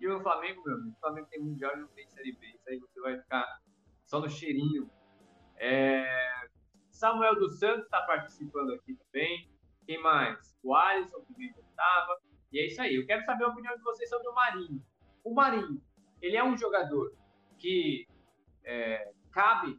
E 0.00 0.08
o 0.08 0.20
Flamengo, 0.20 0.62
meu 0.64 0.76
amigo, 0.76 0.96
o 0.96 1.00
Flamengo 1.00 1.28
tem 1.28 1.40
mundial 1.40 1.76
e 1.76 1.80
não 1.80 1.88
tem 1.88 2.08
Série 2.08 2.32
B. 2.32 2.46
Isso 2.46 2.68
aí 2.68 2.78
você 2.78 3.00
vai 3.00 3.18
ficar 3.18 3.60
só 4.04 4.20
no 4.20 4.28
cheirinho. 4.28 4.90
É... 5.56 6.48
Samuel 6.90 7.36
dos 7.36 7.58
Santos 7.58 7.84
está 7.84 8.02
participando 8.02 8.72
aqui 8.74 8.94
também. 8.94 9.48
Quem 9.86 10.00
mais? 10.00 10.56
O 10.62 10.74
Alisson, 10.74 11.20
que 11.22 11.34
veio 11.34 11.54
estava. 11.74 12.20
E 12.54 12.60
é 12.60 12.66
isso 12.66 12.80
aí. 12.80 12.94
Eu 12.94 13.04
quero 13.04 13.24
saber 13.24 13.42
a 13.42 13.48
opinião 13.48 13.76
de 13.76 13.82
vocês 13.82 14.08
sobre 14.08 14.28
o 14.28 14.32
Marinho. 14.32 14.80
O 15.24 15.34
Marinho, 15.34 15.82
ele 16.22 16.36
é 16.36 16.44
um 16.44 16.56
jogador 16.56 17.12
que 17.58 18.06
é, 18.62 19.12
cabe 19.32 19.76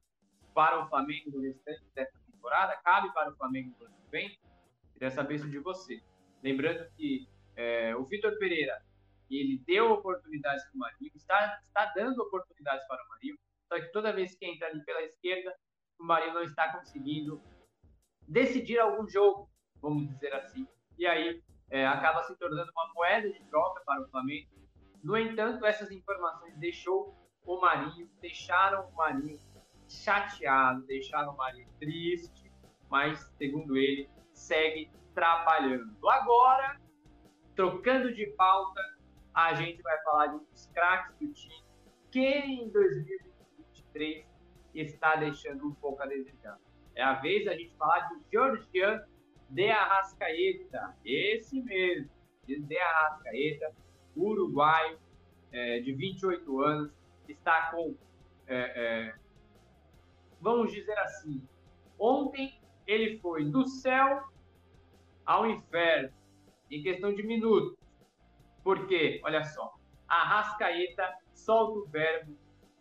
para 0.53 0.83
o 0.83 0.89
Flamengo 0.89 1.31
no 1.31 1.41
restante 1.41 1.85
dessa 1.93 2.19
temporada? 2.29 2.75
Cabe 2.83 3.13
para 3.13 3.31
o 3.31 3.35
Flamengo 3.37 3.73
no 3.79 3.85
ano 3.85 3.95
que 3.95 4.11
vem? 4.11 4.37
Queria 4.91 5.09
saber 5.09 5.35
isso 5.35 5.49
de 5.49 5.57
você. 5.57 6.03
Lembrando 6.43 6.85
que 6.97 7.25
é, 7.55 7.95
o 7.95 8.03
Vitor 8.03 8.37
Pereira, 8.37 8.77
ele 9.29 9.63
deu 9.65 9.91
oportunidades 9.91 10.65
para 10.65 10.75
o 10.75 10.79
Marinho, 10.79 11.11
está, 11.15 11.61
está 11.65 11.93
dando 11.95 12.21
oportunidades 12.23 12.85
para 12.89 13.01
o 13.01 13.07
Marinho, 13.07 13.37
só 13.69 13.79
que 13.79 13.89
toda 13.93 14.11
vez 14.11 14.35
que 14.35 14.45
entra 14.45 14.67
ali 14.67 14.83
pela 14.83 15.01
esquerda, 15.01 15.55
o 15.97 16.03
Marinho 16.03 16.33
não 16.33 16.43
está 16.43 16.73
conseguindo 16.77 17.41
decidir 18.27 18.79
algum 18.79 19.07
jogo, 19.07 19.49
vamos 19.81 20.09
dizer 20.09 20.33
assim. 20.33 20.67
E 20.97 21.07
aí 21.07 21.41
é, 21.69 21.85
acaba 21.85 22.23
se 22.23 22.35
tornando 22.37 22.71
uma 22.71 22.93
moeda 22.93 23.29
de 23.29 23.43
troca 23.45 23.81
para 23.85 24.01
o 24.01 24.09
Flamengo. 24.09 24.49
No 25.03 25.17
entanto, 25.17 25.65
essas 25.65 25.91
informações 25.91 26.57
deixou 26.57 27.15
o 27.45 27.59
Marinho, 27.59 28.09
deixaram 28.21 28.87
o 28.89 28.95
Marinho 28.95 29.37
chateado, 29.87 30.85
deixaram 30.87 31.33
o 31.33 31.37
Marinho 31.37 31.69
triste, 31.79 32.51
mas 32.89 33.19
segundo 33.37 33.77
ele, 33.77 34.09
segue 34.33 34.89
trabalhando. 35.13 35.95
Agora, 36.07 36.79
trocando 37.55 38.13
de 38.13 38.27
pauta, 38.31 38.81
a 39.33 39.53
gente 39.53 39.81
vai 39.81 40.01
falar 40.03 40.27
de 40.27 40.35
um 40.35 40.45
dos 40.45 40.67
craques 40.67 41.15
do 41.17 41.31
time 41.33 41.65
que 42.11 42.25
em 42.25 42.69
2023 42.69 44.25
está 44.73 45.15
deixando 45.17 45.67
um 45.67 45.73
pouco 45.75 46.01
a 46.01 46.05
desejar. 46.05 46.57
É 46.95 47.03
a 47.03 47.15
vez 47.15 47.43
da 47.43 47.55
gente 47.55 47.75
falar 47.75 47.99
de 48.07 48.21
Georgian 48.31 49.03
de 49.49 49.69
Arrascaeta, 49.69 50.95
esse 51.03 51.61
mesmo, 51.61 52.09
de 52.45 52.77
Arrascaeta, 52.77 53.73
uruguaio, 54.15 54.99
é, 55.51 55.79
de 55.79 55.93
28 55.93 56.61
anos, 56.61 56.91
está 57.27 57.71
com, 57.71 57.95
é, 58.47 58.55
é, 58.55 59.15
vamos 60.41 60.71
dizer 60.71 60.97
assim, 60.99 61.41
ontem 61.97 62.59
ele 62.85 63.17
foi 63.19 63.45
do 63.45 63.65
céu 63.67 64.23
ao 65.25 65.47
inferno, 65.47 66.13
em 66.69 66.83
questão 66.83 67.13
de 67.13 67.23
minutos. 67.23 67.77
Porque, 68.63 69.21
olha 69.23 69.43
só, 69.43 69.75
Arrascaeta 70.07 71.17
solta 71.33 71.79
o 71.79 71.85
verbo 71.85 72.35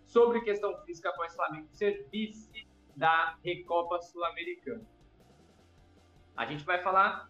sobre 0.04 0.40
questão 0.42 0.76
física 0.84 1.10
o 1.10 1.30
Flamengo 1.30 1.68
ser 1.70 2.06
vice 2.10 2.66
da 2.96 3.36
Recopa 3.42 4.00
Sul-Americana. 4.00 4.84
A 6.36 6.46
gente 6.46 6.64
vai 6.64 6.82
falar 6.82 7.28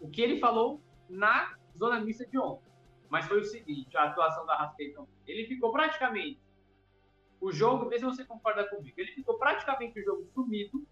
o 0.00 0.08
que 0.08 0.20
ele 0.20 0.38
falou 0.38 0.80
na 1.08 1.54
zona 1.76 2.00
mista 2.00 2.26
de 2.26 2.38
ontem. 2.38 2.70
Mas 3.08 3.26
foi 3.26 3.40
o 3.40 3.44
seguinte, 3.44 3.96
a 3.96 4.04
atuação 4.04 4.46
da 4.46 4.56
Rascaeta, 4.56 5.06
ele 5.26 5.46
ficou 5.46 5.70
praticamente 5.70 6.40
o 7.40 7.52
jogo, 7.52 7.88
vê 7.88 7.98
se 7.98 8.04
você 8.04 8.24
concorda 8.24 8.68
comigo, 8.68 8.94
ele 8.96 9.12
ficou 9.12 9.36
praticamente 9.36 10.00
o 10.00 10.04
jogo 10.04 10.24
sumido, 10.32 10.86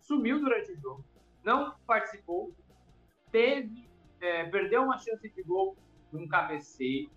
sumiu 0.00 0.40
durante 0.40 0.72
o 0.72 0.80
jogo, 0.80 1.04
não 1.44 1.76
participou, 1.86 2.52
teve, 3.30 3.88
é, 4.20 4.44
perdeu 4.44 4.82
uma 4.82 4.98
chance 4.98 5.28
de 5.28 5.42
gol 5.42 5.76
num 6.10 6.26
cabeceio, 6.26 7.10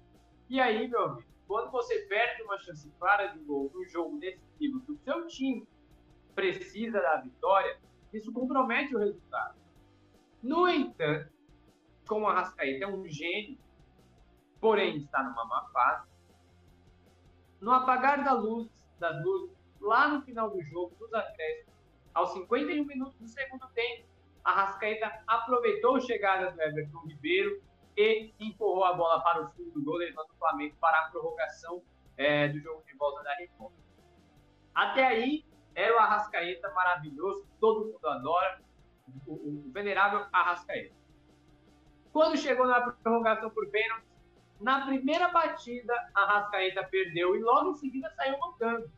e 0.49 0.59
aí, 0.59 0.87
meu 0.87 1.03
amigo, 1.05 1.27
quando 1.47 1.71
você 1.71 1.99
perde 2.01 2.43
uma 2.43 2.57
chance 2.59 2.91
clara 2.99 3.27
de 3.27 3.39
gol 3.39 3.71
num 3.73 3.85
jogo 3.85 4.19
decisivo 4.19 4.81
que 4.81 4.91
o 4.91 4.97
seu 4.97 5.25
time 5.27 5.67
precisa 6.35 6.99
da 7.01 7.17
vitória, 7.17 7.79
isso 8.13 8.31
compromete 8.31 8.95
o 8.95 8.99
resultado. 8.99 9.55
No 10.45 10.67
entanto, 10.67 11.33
como 12.07 12.27
a 12.27 12.33
Rascaeta 12.35 12.85
é 12.85 12.87
um 12.87 13.03
gênio, 13.07 13.57
porém 14.61 14.97
está 14.97 15.23
numa 15.23 15.43
má 15.43 15.67
fase, 15.73 16.07
no 17.59 17.71
apagar 17.71 18.23
da 18.23 18.33
luz, 18.33 18.69
das 18.99 19.23
luzes, 19.23 19.57
lá 19.81 20.07
no 20.07 20.21
final 20.21 20.51
do 20.51 20.61
jogo, 20.61 20.95
dos 20.99 21.11
acréscimos, 21.15 21.73
aos 22.13 22.31
51 22.33 22.85
minutos 22.85 23.17
do 23.17 23.27
segundo 23.27 23.67
tempo, 23.69 24.07
a 24.43 24.51
Rascaeta 24.51 25.23
aproveitou 25.25 25.95
a 25.95 26.01
chegada 26.01 26.51
do 26.51 26.61
Everton 26.61 27.07
Ribeiro 27.07 27.59
e 27.97 28.31
empurrou 28.39 28.83
a 28.83 28.93
bola 28.93 29.23
para 29.23 29.41
o 29.41 29.49
fundo 29.49 29.71
do 29.71 29.83
gol, 29.83 29.95
levando 29.95 30.29
o 30.29 30.37
Flamengo 30.37 30.75
para 30.79 31.07
a 31.07 31.09
prorrogação 31.09 31.81
é, 32.17 32.49
do 32.49 32.59
jogo 32.59 32.83
de 32.85 32.95
volta 32.95 33.23
da 33.23 33.33
Recopa. 33.33 33.73
Até 34.75 35.07
aí, 35.07 35.43
era 35.73 35.95
o 35.95 35.97
Arrascaeta 35.97 36.71
maravilhoso, 36.71 37.47
todo 37.59 37.87
mundo 37.87 38.07
adora, 38.07 38.63
o, 39.27 39.71
venerável 39.71 40.25
Arrascaeta. 40.31 40.95
Quando 42.11 42.37
chegou 42.37 42.65
na 42.65 42.91
prorrogação 42.91 43.49
por 43.49 43.69
pênalti, 43.69 44.05
na 44.61 44.85
primeira 44.85 45.29
batida, 45.29 45.93
Arrascaeta 46.13 46.83
perdeu 46.85 47.35
e 47.35 47.39
logo 47.39 47.71
em 47.71 47.75
seguida 47.75 48.09
saiu 48.15 48.37
montando. 48.37 48.89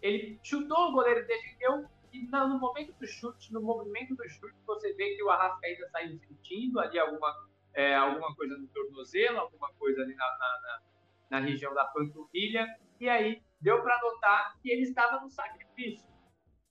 Ele 0.00 0.38
chutou, 0.42 0.88
o 0.88 0.92
goleiro 0.92 1.26
defendeu 1.26 1.86
e 2.12 2.26
no 2.26 2.58
momento 2.58 2.92
do 2.92 3.06
chute, 3.06 3.52
no 3.52 3.62
movimento 3.62 4.14
do 4.14 4.28
chute, 4.28 4.54
você 4.66 4.92
vê 4.94 5.14
que 5.16 5.22
o 5.22 5.30
Arrascaeta 5.30 5.88
saiu 5.90 6.18
sentindo 6.18 6.78
ali 6.78 6.98
alguma 6.98 7.34
é, 7.74 7.94
alguma 7.94 8.34
coisa 8.34 8.56
no 8.56 8.66
tornozelo, 8.68 9.38
alguma 9.38 9.72
coisa 9.74 10.02
ali 10.02 10.14
na, 10.14 10.26
na, 10.26 10.60
na, 10.60 10.82
na 11.30 11.46
região 11.46 11.72
da 11.72 11.84
panturrilha, 11.86 12.66
e 13.00 13.08
aí 13.08 13.42
deu 13.60 13.80
para 13.82 13.98
notar 14.02 14.58
que 14.60 14.70
ele 14.70 14.82
estava 14.82 15.20
no 15.20 15.30
sacrifício. 15.30 16.11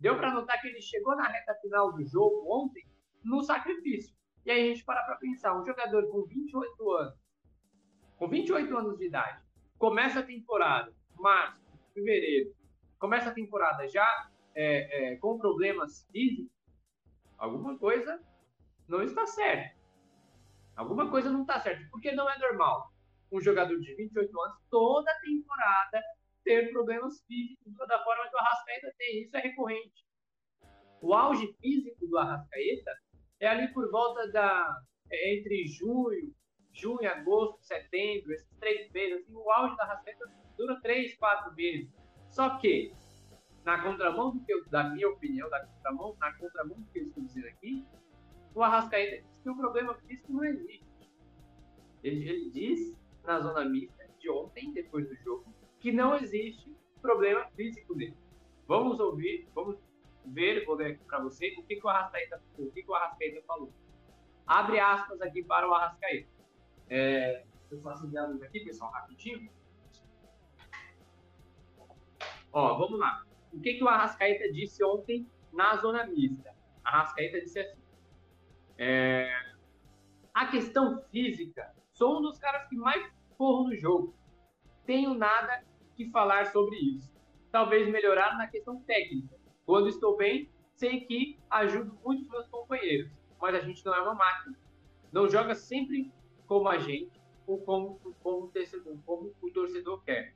Deu 0.02 0.18
para 0.18 0.34
notar 0.34 0.60
que 0.60 0.68
ele 0.68 0.82
chegou 0.82 1.16
na 1.16 1.28
reta 1.28 1.54
final 1.62 1.94
do 1.94 2.04
jogo 2.04 2.44
ontem 2.52 2.84
no 3.24 3.44
sacrifício. 3.44 4.16
E 4.44 4.50
aí 4.50 4.62
a 4.64 4.66
gente 4.74 4.84
para 4.84 5.04
para 5.04 5.16
pensar, 5.18 5.56
um 5.56 5.64
jogador 5.64 6.10
com 6.10 6.24
28 6.24 6.92
anos, 6.92 7.20
com 8.18 8.28
28 8.28 8.78
anos 8.78 8.98
de 8.98 9.06
idade, 9.06 9.40
começa 9.78 10.20
a 10.20 10.24
temporada, 10.24 10.92
março, 11.20 11.62
fevereiro, 11.94 12.52
começa 12.98 13.30
a 13.30 13.34
temporada 13.34 13.88
já 13.88 14.32
é, 14.56 15.12
é, 15.12 15.16
com 15.18 15.38
problemas 15.38 16.08
físicos, 16.12 16.52
alguma 17.38 17.78
coisa 17.78 18.20
não 18.88 19.04
está 19.04 19.28
certa. 19.28 19.80
Alguma 20.76 21.12
coisa 21.12 21.30
não 21.30 21.42
está 21.42 21.60
certa, 21.60 21.88
porque 21.92 22.12
não 22.12 22.28
é 22.28 22.40
normal 22.40 22.92
um 23.32 23.40
jogador 23.40 23.80
de 23.80 23.94
28 23.94 24.42
anos 24.42 24.58
toda 24.68 25.14
temporada 25.22 26.02
ter 26.44 26.72
problemas 26.72 27.24
físicos 27.26 27.76
da 27.88 28.04
forma 28.04 28.30
que 28.30 28.36
o 28.36 28.40
Arrascaeta 28.40 28.94
tem. 28.98 29.24
Isso 29.24 29.38
é 29.38 29.42
recorrente. 29.42 30.06
O 31.02 31.14
auge 31.14 31.52
físico 31.60 32.08
do 32.08 32.18
Arrascaeta 32.18 32.92
é 33.40 33.48
ali 33.48 33.74
por 33.74 33.90
volta 33.90 34.32
da 34.32 34.82
é 35.12 35.36
entre 35.36 35.68
junho, 35.68 36.34
junho, 36.74 37.10
agosto, 37.10 37.62
setembro, 37.64 38.32
esses 38.34 38.58
três 38.60 38.90
meses. 38.92 39.24
Assim, 39.24 39.36
o 39.36 39.52
auge 39.52 39.76
da 39.76 39.84
Arrascaeta 39.84 40.32
dura 40.58 40.80
três, 40.82 41.16
quatro 41.18 41.54
meses. 41.56 41.92
Só 42.30 42.58
que 42.60 42.94
na 43.66 43.82
contramão 43.84 44.32
do 44.32 44.44
que 44.46 44.54
eu, 44.54 44.64
da 44.70 44.90
minha 44.90 45.10
opinião, 45.10 45.50
da 45.50 45.66
contramão, 45.66 46.16
na 46.20 46.34
contramão 46.38 46.80
do 46.80 46.88
que 46.92 47.00
eu 47.00 47.08
estou 47.08 47.24
dizendo 47.24 47.48
aqui, 47.48 47.86
o 48.56 48.64
Arrascaeta 48.64 49.22
diz 49.22 49.42
que 49.42 49.50
o 49.50 49.58
problema 49.58 49.96
físico 49.96 50.32
não 50.34 50.44
existe. 50.44 50.90
Ele, 52.04 52.30
ele 52.30 52.50
diz 52.52 52.96
na 53.24 53.40
zona 53.40 53.66
mista 53.66 54.08
de 54.20 54.30
ontem, 54.30 54.74
depois 54.74 55.08
do 55.08 55.16
jogo, 55.18 55.54
que 55.82 55.92
não 55.92 56.16
existe 56.16 56.74
problema 57.02 57.46
físico 57.56 57.96
dele. 57.96 58.16
Vamos 58.68 59.00
ouvir, 59.00 59.50
vamos 59.54 59.78
ver, 60.26 60.64
vou 60.66 60.76
ler 60.76 60.94
aqui 60.94 61.04
para 61.04 61.20
você 61.20 61.50
o 61.58 61.64
que, 61.64 61.76
que, 61.76 61.86
o 61.86 61.90
Arrascaeta, 61.90 62.42
o 62.58 62.72
que, 62.72 62.84
que 62.84 62.92
o 62.92 62.94
Arrascaeta 62.94 63.42
falou. 63.46 63.74
Abre 64.46 64.80
aspas 64.80 65.20
aqui 65.22 65.44
para 65.44 65.68
o 65.68 65.74
Arrascaeta. 65.74 66.30
É, 66.88 67.44
eu 67.72 67.82
faço 67.82 68.06
a 68.16 68.28
luz 68.28 68.42
aqui, 68.44 68.60
pessoal, 68.60 68.92
rapidinho. 68.92 69.52
Ó, 72.54 72.78
vamos 72.78 73.00
lá. 73.00 73.26
O 73.52 73.60
que, 73.60 73.74
que 73.74 73.84
o 73.84 73.88
Arrascaeta 73.88 74.52
disse 74.52 74.84
ontem 74.84 75.28
na 75.52 75.76
zona 75.78 76.06
mista? 76.06 76.54
Arrascaeta 76.84 77.42
disse 77.42 77.60
assim: 77.60 77.82
é, 78.78 79.32
a 80.34 80.46
questão 80.48 81.02
física, 81.12 81.74
sou 81.94 82.20
um 82.20 82.22
dos 82.22 82.38
caras 82.38 82.68
que 82.70 82.76
mais 82.76 83.12
corro 83.38 83.70
no 83.70 83.76
jogo. 83.76 84.16
Tenho 84.86 85.14
nada 85.14 85.64
que 86.06 86.12
falar 86.12 86.48
sobre 86.48 86.76
isso. 86.78 87.12
Talvez 87.52 87.88
melhorar 87.90 88.38
na 88.38 88.48
questão 88.48 88.82
técnica. 88.82 89.36
Quando 89.66 89.88
estou 89.88 90.18
bem, 90.18 90.50
sei 90.76 91.02
que 91.02 91.38
ajudo 91.50 91.98
muito 92.04 92.24
os 92.24 92.30
meus 92.30 92.48
companheiros. 92.48 93.12
Mas 93.40 93.56
a 93.56 93.60
gente 93.60 93.86
não 93.86 93.94
é 93.94 94.02
uma 94.02 94.16
máquina. 94.16 94.58
Não 95.12 95.28
joga 95.28 95.56
sempre 95.56 96.12
como 96.48 96.68
a 96.70 96.78
gente 96.78 97.12
ou 97.48 97.60
como, 97.62 98.00
como, 98.22 98.46
o, 98.46 98.48
torcedor, 98.50 98.98
como 99.06 99.34
o 99.42 99.52
torcedor 99.52 100.04
quer. 100.04 100.34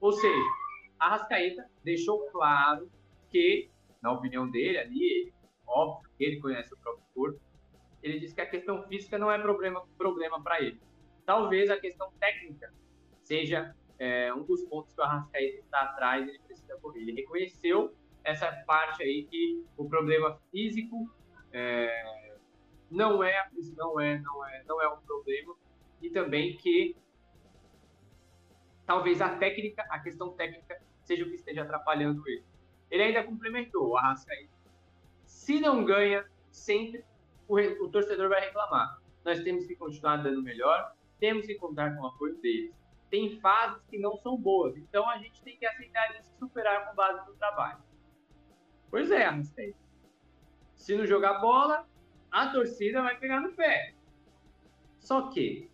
Ou 0.00 0.12
seja, 0.12 0.50
a 0.98 1.10
Rascaeta 1.10 1.68
deixou 1.84 2.26
claro 2.30 2.90
que, 3.28 3.70
na 4.00 4.12
opinião 4.12 4.50
dele, 4.50 4.78
ali, 4.78 5.32
óbvio 5.66 6.10
que 6.16 6.24
ele 6.24 6.40
conhece 6.40 6.72
o 6.72 6.78
próprio 6.78 7.04
corpo, 7.14 7.40
ele 8.02 8.20
disse 8.20 8.34
que 8.34 8.40
a 8.40 8.46
questão 8.46 8.82
física 8.84 9.18
não 9.18 9.30
é 9.30 9.38
problema 9.38 9.84
problema 9.98 10.42
para 10.42 10.62
ele. 10.62 10.80
Talvez 11.24 11.70
a 11.70 11.78
questão 11.78 12.10
técnica 12.20 12.72
seja 13.24 13.74
é, 13.98 14.32
um 14.34 14.44
dos 14.44 14.62
pontos 14.64 14.92
que 14.92 15.00
o 15.00 15.04
Arrascaeta 15.04 15.58
está 15.58 15.82
atrás, 15.82 16.28
ele 16.28 16.38
precisa 16.40 16.76
correr. 16.78 17.00
Ele 17.00 17.12
reconheceu 17.12 17.94
essa 18.24 18.50
parte 18.66 19.02
aí 19.02 19.24
que 19.24 19.64
o 19.76 19.88
problema 19.88 20.38
físico 20.50 21.08
é, 21.52 22.36
não 22.90 23.22
é 23.22 23.48
não 23.76 24.00
é 24.00 24.18
não 24.18 24.46
é 24.46 24.64
não 24.64 24.82
é 24.82 24.88
um 24.88 25.00
problema 25.00 25.54
e 26.02 26.10
também 26.10 26.56
que 26.56 26.96
talvez 28.84 29.20
a 29.20 29.36
técnica, 29.36 29.84
a 29.90 29.98
questão 29.98 30.30
técnica 30.32 30.80
seja 31.02 31.24
o 31.24 31.28
que 31.28 31.36
esteja 31.36 31.62
atrapalhando 31.62 32.22
ele. 32.28 32.44
Ele 32.90 33.02
ainda 33.02 33.24
complementou 33.24 33.88
o 33.88 33.96
Arrascaeta. 33.96 34.54
Se 35.24 35.60
não 35.60 35.84
ganha, 35.84 36.24
sempre 36.50 37.04
o, 37.48 37.56
o, 37.56 37.88
torcedor 37.88 38.28
vai 38.28 38.40
reclamar. 38.40 39.00
Nós 39.24 39.42
temos 39.42 39.66
que 39.66 39.74
continuar 39.74 40.18
dando 40.18 40.42
melhor, 40.42 40.92
temos 41.18 41.46
que 41.46 41.54
contar 41.56 41.96
com 41.96 42.02
o 42.02 42.06
apoio 42.06 42.36
deles. 42.36 42.74
Tem 43.10 43.38
fases 43.40 43.82
que 43.86 43.98
não 43.98 44.16
são 44.16 44.36
boas, 44.36 44.76
então 44.76 45.08
a 45.08 45.18
gente 45.18 45.40
tem 45.42 45.56
que 45.56 45.66
aceitar 45.66 46.18
isso 46.18 46.30
e 46.34 46.38
superar 46.38 46.88
com 46.88 46.94
base 46.94 47.26
no 47.28 47.36
trabalho. 47.36 47.78
Pois 48.90 49.10
é, 49.10 49.24
Arrascaeta. 49.24 49.78
Se 50.74 50.96
não 50.96 51.06
jogar 51.06 51.40
bola, 51.40 51.88
a 52.30 52.48
torcida 52.48 53.02
vai 53.02 53.18
pegar 53.18 53.40
no 53.40 53.52
pé. 53.52 53.94
Só 54.98 55.28
que, 55.30 55.70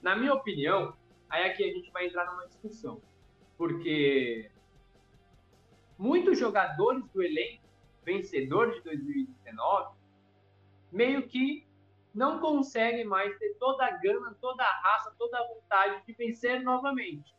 na 0.00 0.16
minha 0.16 0.34
opinião, 0.34 0.96
aí 1.28 1.44
aqui 1.44 1.64
a 1.64 1.72
gente 1.72 1.90
vai 1.90 2.06
entrar 2.06 2.26
numa 2.26 2.46
discussão. 2.46 3.00
Porque 3.56 4.50
muitos 5.96 6.38
jogadores 6.38 7.04
do 7.10 7.22
elenco 7.22 7.62
vencedor 8.04 8.72
de 8.72 8.80
2019 8.82 9.94
meio 10.90 11.26
que 11.28 11.66
não 12.14 12.40
conseguem 12.40 13.04
mais 13.04 13.36
ter 13.38 13.54
toda 13.58 13.86
a 13.86 13.90
gana, 13.98 14.36
toda 14.40 14.62
a 14.62 14.80
raça, 14.82 15.14
toda 15.18 15.38
a 15.38 15.46
vontade 15.46 16.04
de 16.06 16.12
vencer 16.12 16.62
novamente. 16.62 17.34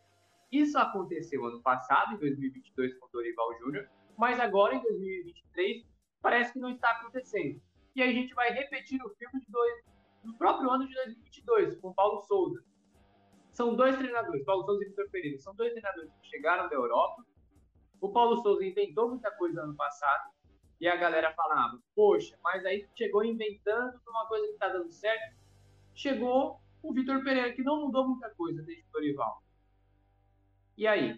Isso 0.51 0.77
aconteceu 0.77 1.45
ano 1.45 1.62
passado, 1.62 2.15
em 2.15 2.17
2022, 2.17 2.97
com 2.99 3.05
o 3.05 3.09
Dorival 3.09 3.57
Júnior, 3.59 3.89
mas 4.17 4.39
agora, 4.39 4.75
em 4.75 4.81
2023, 4.81 5.86
parece 6.21 6.53
que 6.53 6.59
não 6.59 6.71
está 6.71 6.91
acontecendo. 6.91 7.62
E 7.95 8.01
a 8.01 8.12
gente 8.12 8.33
vai 8.33 8.51
repetir 8.51 9.03
o 9.03 9.09
filme 9.09 9.39
de 9.39 9.51
dois, 9.51 9.83
no 10.23 10.38
próprio 10.38 10.69
ano 10.69 10.88
de 10.88 10.93
2022, 10.93 11.79
com 11.79 11.93
Paulo 11.93 12.21
Souza. 12.21 12.63
São 13.51 13.75
dois 13.75 13.95
treinadores, 13.97 14.43
Paulo 14.45 14.63
Souza 14.65 14.83
e 14.83 14.88
Vitor 14.89 15.09
Pereira, 15.12 15.38
são 15.38 15.55
dois 15.55 15.71
treinadores 15.71 16.12
que 16.21 16.27
chegaram 16.27 16.67
da 16.69 16.75
Europa. 16.75 17.23
O 18.01 18.09
Paulo 18.12 18.41
Souza 18.41 18.65
inventou 18.65 19.09
muita 19.09 19.29
coisa 19.31 19.62
ano 19.62 19.75
passado, 19.75 20.33
e 20.84 20.88
a 20.89 20.98
galera 20.98 21.34
falava, 21.34 21.82
poxa, 21.96 22.38
mas 22.43 22.65
aí 22.65 22.86
chegou 22.93 23.24
inventando 23.24 24.02
uma 24.06 24.28
coisa 24.28 24.48
que 24.48 24.52
está 24.52 24.67
dando 24.67 24.91
certo. 24.91 25.34
Chegou 25.96 26.60
o 26.82 26.93
Vitor 26.93 27.24
Pereira, 27.24 27.54
que 27.54 27.63
não 27.63 27.86
mudou 27.86 28.06
muita 28.06 28.30
coisa 28.32 28.62
desde 28.63 28.84
o 28.89 28.91
Dorival. 28.91 29.41
E 30.78 30.86
aí? 30.86 31.17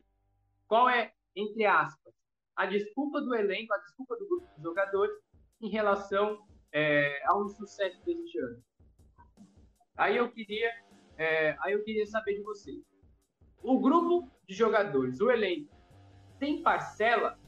Qual 0.67 0.87
é, 0.87 1.11
entre 1.35 1.65
aspas, 1.65 2.13
a 2.55 2.67
desculpa 2.67 3.19
do 3.21 3.33
elenco, 3.33 3.73
a 3.73 3.79
desculpa 3.79 4.15
do 4.17 4.27
grupo 4.27 4.47
de 4.55 4.61
jogadores 4.61 5.19
em 5.59 5.69
relação 5.69 6.45
é, 6.71 7.25
ao 7.25 7.49
sucesso 7.49 7.99
deste 8.05 8.37
ano? 8.37 8.63
Aí 9.97 10.15
eu 10.15 10.31
queria, 10.31 10.71
é, 11.17 11.57
aí 11.61 11.73
eu 11.73 11.83
queria 11.83 12.05
saber 12.05 12.35
de 12.35 12.43
você. 12.43 12.71
O 13.63 13.79
grupo 13.79 14.29
de 14.47 14.53
jogadores, 14.53 15.19
o 15.19 15.31
elenco, 15.31 15.75
tem 16.37 16.61
parcela 16.61 17.39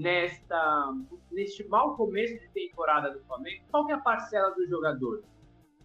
nesta, 0.00 0.94
neste 1.30 1.66
mau 1.68 1.94
começo 1.94 2.38
de 2.40 2.48
temporada 2.48 3.10
do 3.10 3.20
Flamengo, 3.24 3.64
qual 3.70 3.88
é 3.90 3.92
a 3.92 4.00
parcela 4.00 4.50
do 4.54 4.66
jogador? 4.66 5.22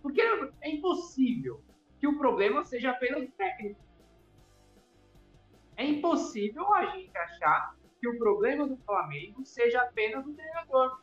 Porque 0.02 0.22
é 0.62 0.70
impossível 0.70 1.62
que 2.00 2.08
o 2.08 2.18
problema 2.18 2.64
seja 2.64 2.92
apenas 2.92 3.30
técnico. 3.34 3.80
É 5.76 5.86
impossível 5.86 6.74
a 6.74 6.86
gente 6.86 7.16
achar 7.18 7.76
que 8.00 8.08
o 8.08 8.18
problema 8.18 8.66
do 8.66 8.78
Flamengo 8.78 9.44
seja 9.46 9.82
apenas 9.82 10.26
o 10.26 10.34
treinador. 10.34 11.02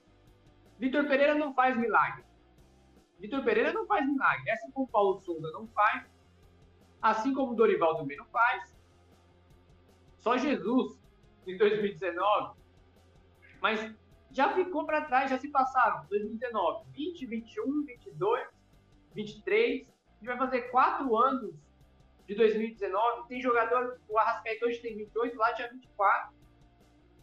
Vitor 0.79 1.07
Pereira 1.07 1.35
não 1.35 1.53
faz 1.53 1.77
milagre. 1.77 2.25
Vitor 3.19 3.45
Pereira 3.45 3.73
não 3.73 3.87
faz 3.87 4.07
milagre. 4.07 4.51
Assim 4.51 4.71
como 4.71 4.87
o 4.87 4.89
Paulo 4.89 5.21
Souza 5.21 5.51
não 5.53 5.67
faz. 5.69 6.07
Assim 7.01 7.35
como 7.35 7.53
o 7.53 7.55
Dorival 7.55 7.99
também 7.99 8.17
não 8.17 8.27
faz. 8.27 8.75
Só 10.19 10.39
Jesus, 10.39 10.99
em 11.47 11.59
2019, 11.59 12.62
mas 13.63 13.95
já 14.33 14.53
ficou 14.53 14.85
para 14.85 15.03
trás, 15.03 15.31
já 15.31 15.39
se 15.39 15.49
passaram 15.49 16.05
2019, 16.09 16.85
20, 16.91 17.27
21, 17.27 17.85
22, 17.85 18.49
23. 19.15 19.83
A 19.83 19.85
gente 19.85 20.27
vai 20.27 20.37
fazer 20.37 20.63
quatro 20.63 21.17
anos 21.17 21.55
de 22.27 22.35
2019. 22.35 23.29
Tem 23.29 23.41
jogador, 23.41 24.01
o 24.09 24.19
Arrascaeta 24.19 24.67
hoje 24.67 24.81
tem 24.81 24.97
28, 24.97 25.37
lá 25.37 25.55
tinha 25.55 25.69
24. 25.69 26.35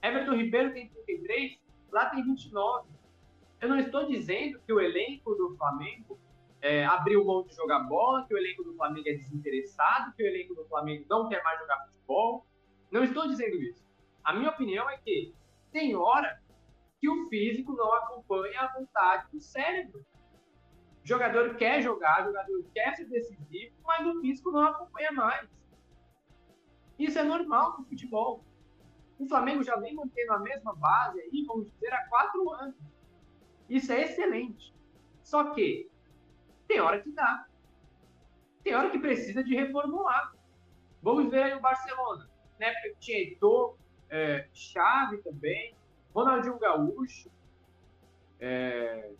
Everton 0.01 0.35
Ribeiro 0.35 0.73
tem 0.73 0.87
33, 0.87 1.59
lá 1.91 2.05
tem 2.09 2.23
29. 2.23 2.87
Eu 3.59 3.67
não 3.67 3.77
estou 3.77 4.07
dizendo 4.07 4.61
que 4.65 4.71
o 4.71 4.79
elenco 4.79 5.35
do 5.35 5.57
Flamengo 5.57 6.17
é, 6.61 6.85
abriu 6.85 7.25
mão 7.25 7.43
de 7.43 7.53
jogar 7.53 7.79
bola, 7.79 8.25
que 8.25 8.33
o 8.33 8.37
elenco 8.37 8.63
do 8.63 8.73
Flamengo 8.75 9.09
é 9.09 9.13
desinteressado, 9.13 10.13
que 10.15 10.23
o 10.23 10.25
elenco 10.25 10.55
do 10.55 10.63
Flamengo 10.65 11.05
não 11.09 11.27
quer 11.27 11.43
mais 11.43 11.59
jogar 11.59 11.85
futebol. 11.85 12.45
Não 12.89 13.03
estou 13.03 13.27
dizendo 13.27 13.57
isso. 13.57 13.83
A 14.23 14.31
minha 14.31 14.49
opinião 14.49 14.89
é 14.89 14.97
que 14.97 15.33
tem 15.71 15.95
hora 15.95 16.41
que 16.99 17.09
o 17.09 17.27
físico 17.27 17.73
não 17.73 17.93
acompanha 17.93 18.61
a 18.61 18.73
vontade 18.73 19.31
do 19.31 19.39
cérebro. 19.39 20.05
O 21.03 21.07
jogador 21.07 21.55
quer 21.55 21.81
jogar, 21.81 22.23
o 22.23 22.25
jogador 22.25 22.65
quer 22.73 22.95
ser 22.95 23.05
decisivo, 23.05 23.75
mas 23.83 24.05
o 24.05 24.19
físico 24.19 24.51
não 24.51 24.65
acompanha 24.65 25.11
mais. 25.11 25.49
Isso 26.97 27.17
é 27.17 27.23
normal 27.23 27.79
no 27.79 27.85
futebol. 27.85 28.43
O 29.17 29.27
Flamengo 29.27 29.63
já 29.63 29.75
vem 29.77 29.95
mantendo 29.95 30.33
a 30.33 30.39
mesma 30.39 30.75
base 30.75 31.19
aí, 31.19 31.45
vamos 31.47 31.71
dizer, 31.71 31.93
há 31.93 32.07
quatro 32.09 32.49
anos. 32.51 32.75
Isso 33.69 33.91
é 33.91 34.03
excelente. 34.03 34.73
Só 35.23 35.53
que 35.53 35.89
tem 36.67 36.79
hora 36.79 37.01
que 37.01 37.11
dá. 37.11 37.45
Tem 38.63 38.75
hora 38.75 38.89
que 38.89 38.99
precisa 38.99 39.43
de 39.43 39.55
reformular. 39.55 40.33
Vamos 41.01 41.29
ver 41.31 41.43
aí 41.43 41.53
o 41.53 41.61
Barcelona. 41.61 42.29
Né? 42.59 42.71
Porque 42.73 42.95
tinha 42.99 43.17
Heitor, 43.17 43.77
é, 44.09 44.47
Chave 44.53 45.17
também, 45.19 45.75
Ronaldinho 46.13 46.57
Gaúcho, 46.57 47.29
é, 48.39 49.11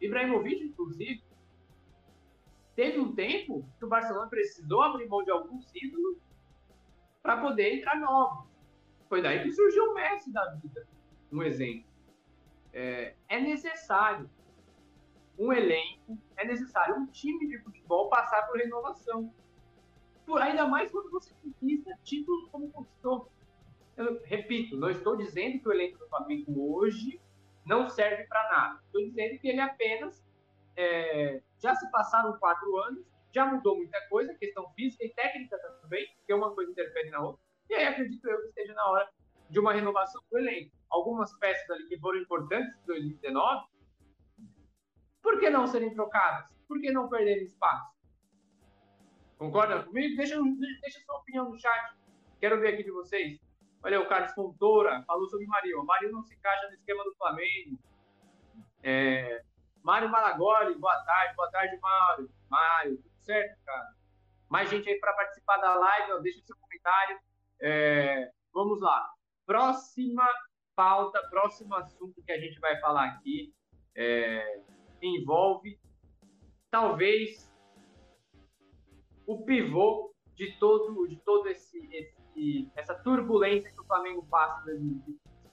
Ibrahimovic, 0.00 0.64
inclusive. 0.64 1.22
Teve 2.76 2.98
um 2.98 3.14
tempo 3.14 3.68
que 3.78 3.84
o 3.84 3.88
Barcelona 3.88 4.28
precisou 4.28 4.82
abrir 4.82 5.06
mão 5.08 5.22
de 5.22 5.30
alguns 5.30 5.70
ídolos 5.74 6.18
para 7.22 7.40
poder 7.40 7.74
entrar 7.74 7.98
novos. 8.00 8.48
Foi 9.08 9.20
daí 9.20 9.42
que 9.42 9.52
surgiu 9.52 9.90
o 9.90 9.94
Messi 9.94 10.32
da 10.32 10.54
vida, 10.54 10.86
um 11.32 11.42
exemplo. 11.42 11.84
é, 12.72 13.14
é 13.28 13.40
necessário 13.40 14.30
um 15.40 15.52
elenco, 15.52 16.18
é 16.36 16.44
necessário 16.44 16.96
um 16.96 17.06
time 17.06 17.48
de 17.48 17.58
futebol 17.58 18.10
passar 18.10 18.46
por 18.46 18.58
renovação. 18.58 19.32
Por, 20.26 20.40
ainda 20.40 20.66
mais 20.68 20.90
quando 20.90 21.10
você 21.10 21.32
conquista 21.42 21.98
títulos 22.04 22.48
como 22.50 22.70
conquistou. 22.70 23.32
Eu 24.00 24.18
repito, 24.24 24.78
não 24.78 24.88
estou 24.88 25.14
dizendo 25.14 25.60
que 25.60 25.68
o 25.68 25.72
elenco 25.72 25.98
do 25.98 26.08
Flamengo 26.08 26.74
hoje 26.74 27.20
não 27.66 27.86
serve 27.86 28.24
para 28.24 28.50
nada. 28.50 28.80
Estou 28.86 29.02
dizendo 29.02 29.38
que 29.38 29.48
ele 29.48 29.60
apenas 29.60 30.24
é, 30.74 31.42
já 31.58 31.74
se 31.74 31.90
passaram 31.90 32.38
quatro 32.38 32.78
anos, 32.78 33.04
já 33.30 33.44
mudou 33.44 33.76
muita 33.76 34.00
coisa, 34.08 34.34
questão 34.36 34.72
física 34.72 35.04
e 35.04 35.10
técnica 35.10 35.58
também, 35.82 36.06
porque 36.16 36.32
uma 36.32 36.54
coisa 36.54 36.70
interfere 36.70 37.10
na 37.10 37.20
outra. 37.20 37.42
E 37.68 37.74
aí 37.74 37.86
acredito 37.88 38.26
eu 38.26 38.40
que 38.40 38.48
esteja 38.48 38.72
na 38.72 38.86
hora 38.86 39.06
de 39.50 39.60
uma 39.60 39.74
renovação 39.74 40.22
do 40.30 40.38
elenco. 40.38 40.74
Algumas 40.88 41.38
peças 41.38 41.68
ali 41.68 41.86
que 41.86 41.98
foram 41.98 42.20
importantes 42.20 42.74
em 42.82 42.86
2019, 42.86 43.66
por 45.20 45.38
que 45.38 45.50
não 45.50 45.66
serem 45.66 45.92
trocadas? 45.92 46.50
Por 46.66 46.80
que 46.80 46.90
não 46.90 47.06
perderem 47.06 47.44
espaço? 47.44 47.94
Concorda 49.36 49.82
comigo? 49.82 50.16
Deixa, 50.16 50.40
deixa 50.80 51.00
sua 51.04 51.18
opinião 51.18 51.50
no 51.50 51.60
chat. 51.60 51.94
Quero 52.40 52.58
ver 52.60 52.74
aqui 52.74 52.84
de 52.84 52.90
vocês. 52.90 53.49
Olha, 53.82 54.00
o 54.00 54.08
Carlos 54.08 54.32
Fontoura 54.32 55.02
falou 55.06 55.26
sobre 55.28 55.46
o 55.46 55.48
Marinho. 55.48 55.80
O 55.80 55.86
Marinho 55.86 56.12
não 56.12 56.22
se 56.22 56.34
encaixa 56.34 56.66
no 56.68 56.74
esquema 56.74 57.02
do 57.04 57.14
Flamengo. 57.14 57.78
É, 58.82 59.42
Mário 59.82 60.08
Malagoli, 60.08 60.74
boa 60.78 61.02
tarde. 61.04 61.34
Boa 61.34 61.50
tarde, 61.50 61.78
Mário. 61.80 62.30
Mário, 62.48 62.96
tudo 62.98 63.16
certo, 63.20 63.58
cara? 63.64 63.94
Mais 64.48 64.68
gente 64.68 64.88
aí 64.88 64.98
para 64.98 65.12
participar 65.14 65.56
da 65.58 65.74
live, 65.74 66.12
ó, 66.12 66.18
deixa 66.18 66.42
seu 66.42 66.56
comentário. 66.56 67.18
É, 67.60 68.30
vamos 68.52 68.80
lá. 68.80 69.08
Próxima 69.46 70.28
pauta, 70.74 71.22
próximo 71.30 71.74
assunto 71.74 72.22
que 72.22 72.32
a 72.32 72.38
gente 72.38 72.58
vai 72.60 72.78
falar 72.80 73.04
aqui 73.06 73.54
é, 73.94 74.62
envolve 75.02 75.78
talvez 76.70 77.52
o 79.26 79.44
pivô 79.44 80.14
de 80.34 80.58
todo, 80.58 81.06
de 81.06 81.16
todo 81.16 81.48
esse, 81.48 81.78
esse 81.94 82.19
essa 82.76 82.94
turbulência 82.94 83.70
que 83.70 83.80
o 83.80 83.84
Flamengo 83.84 84.26
passa 84.30 84.70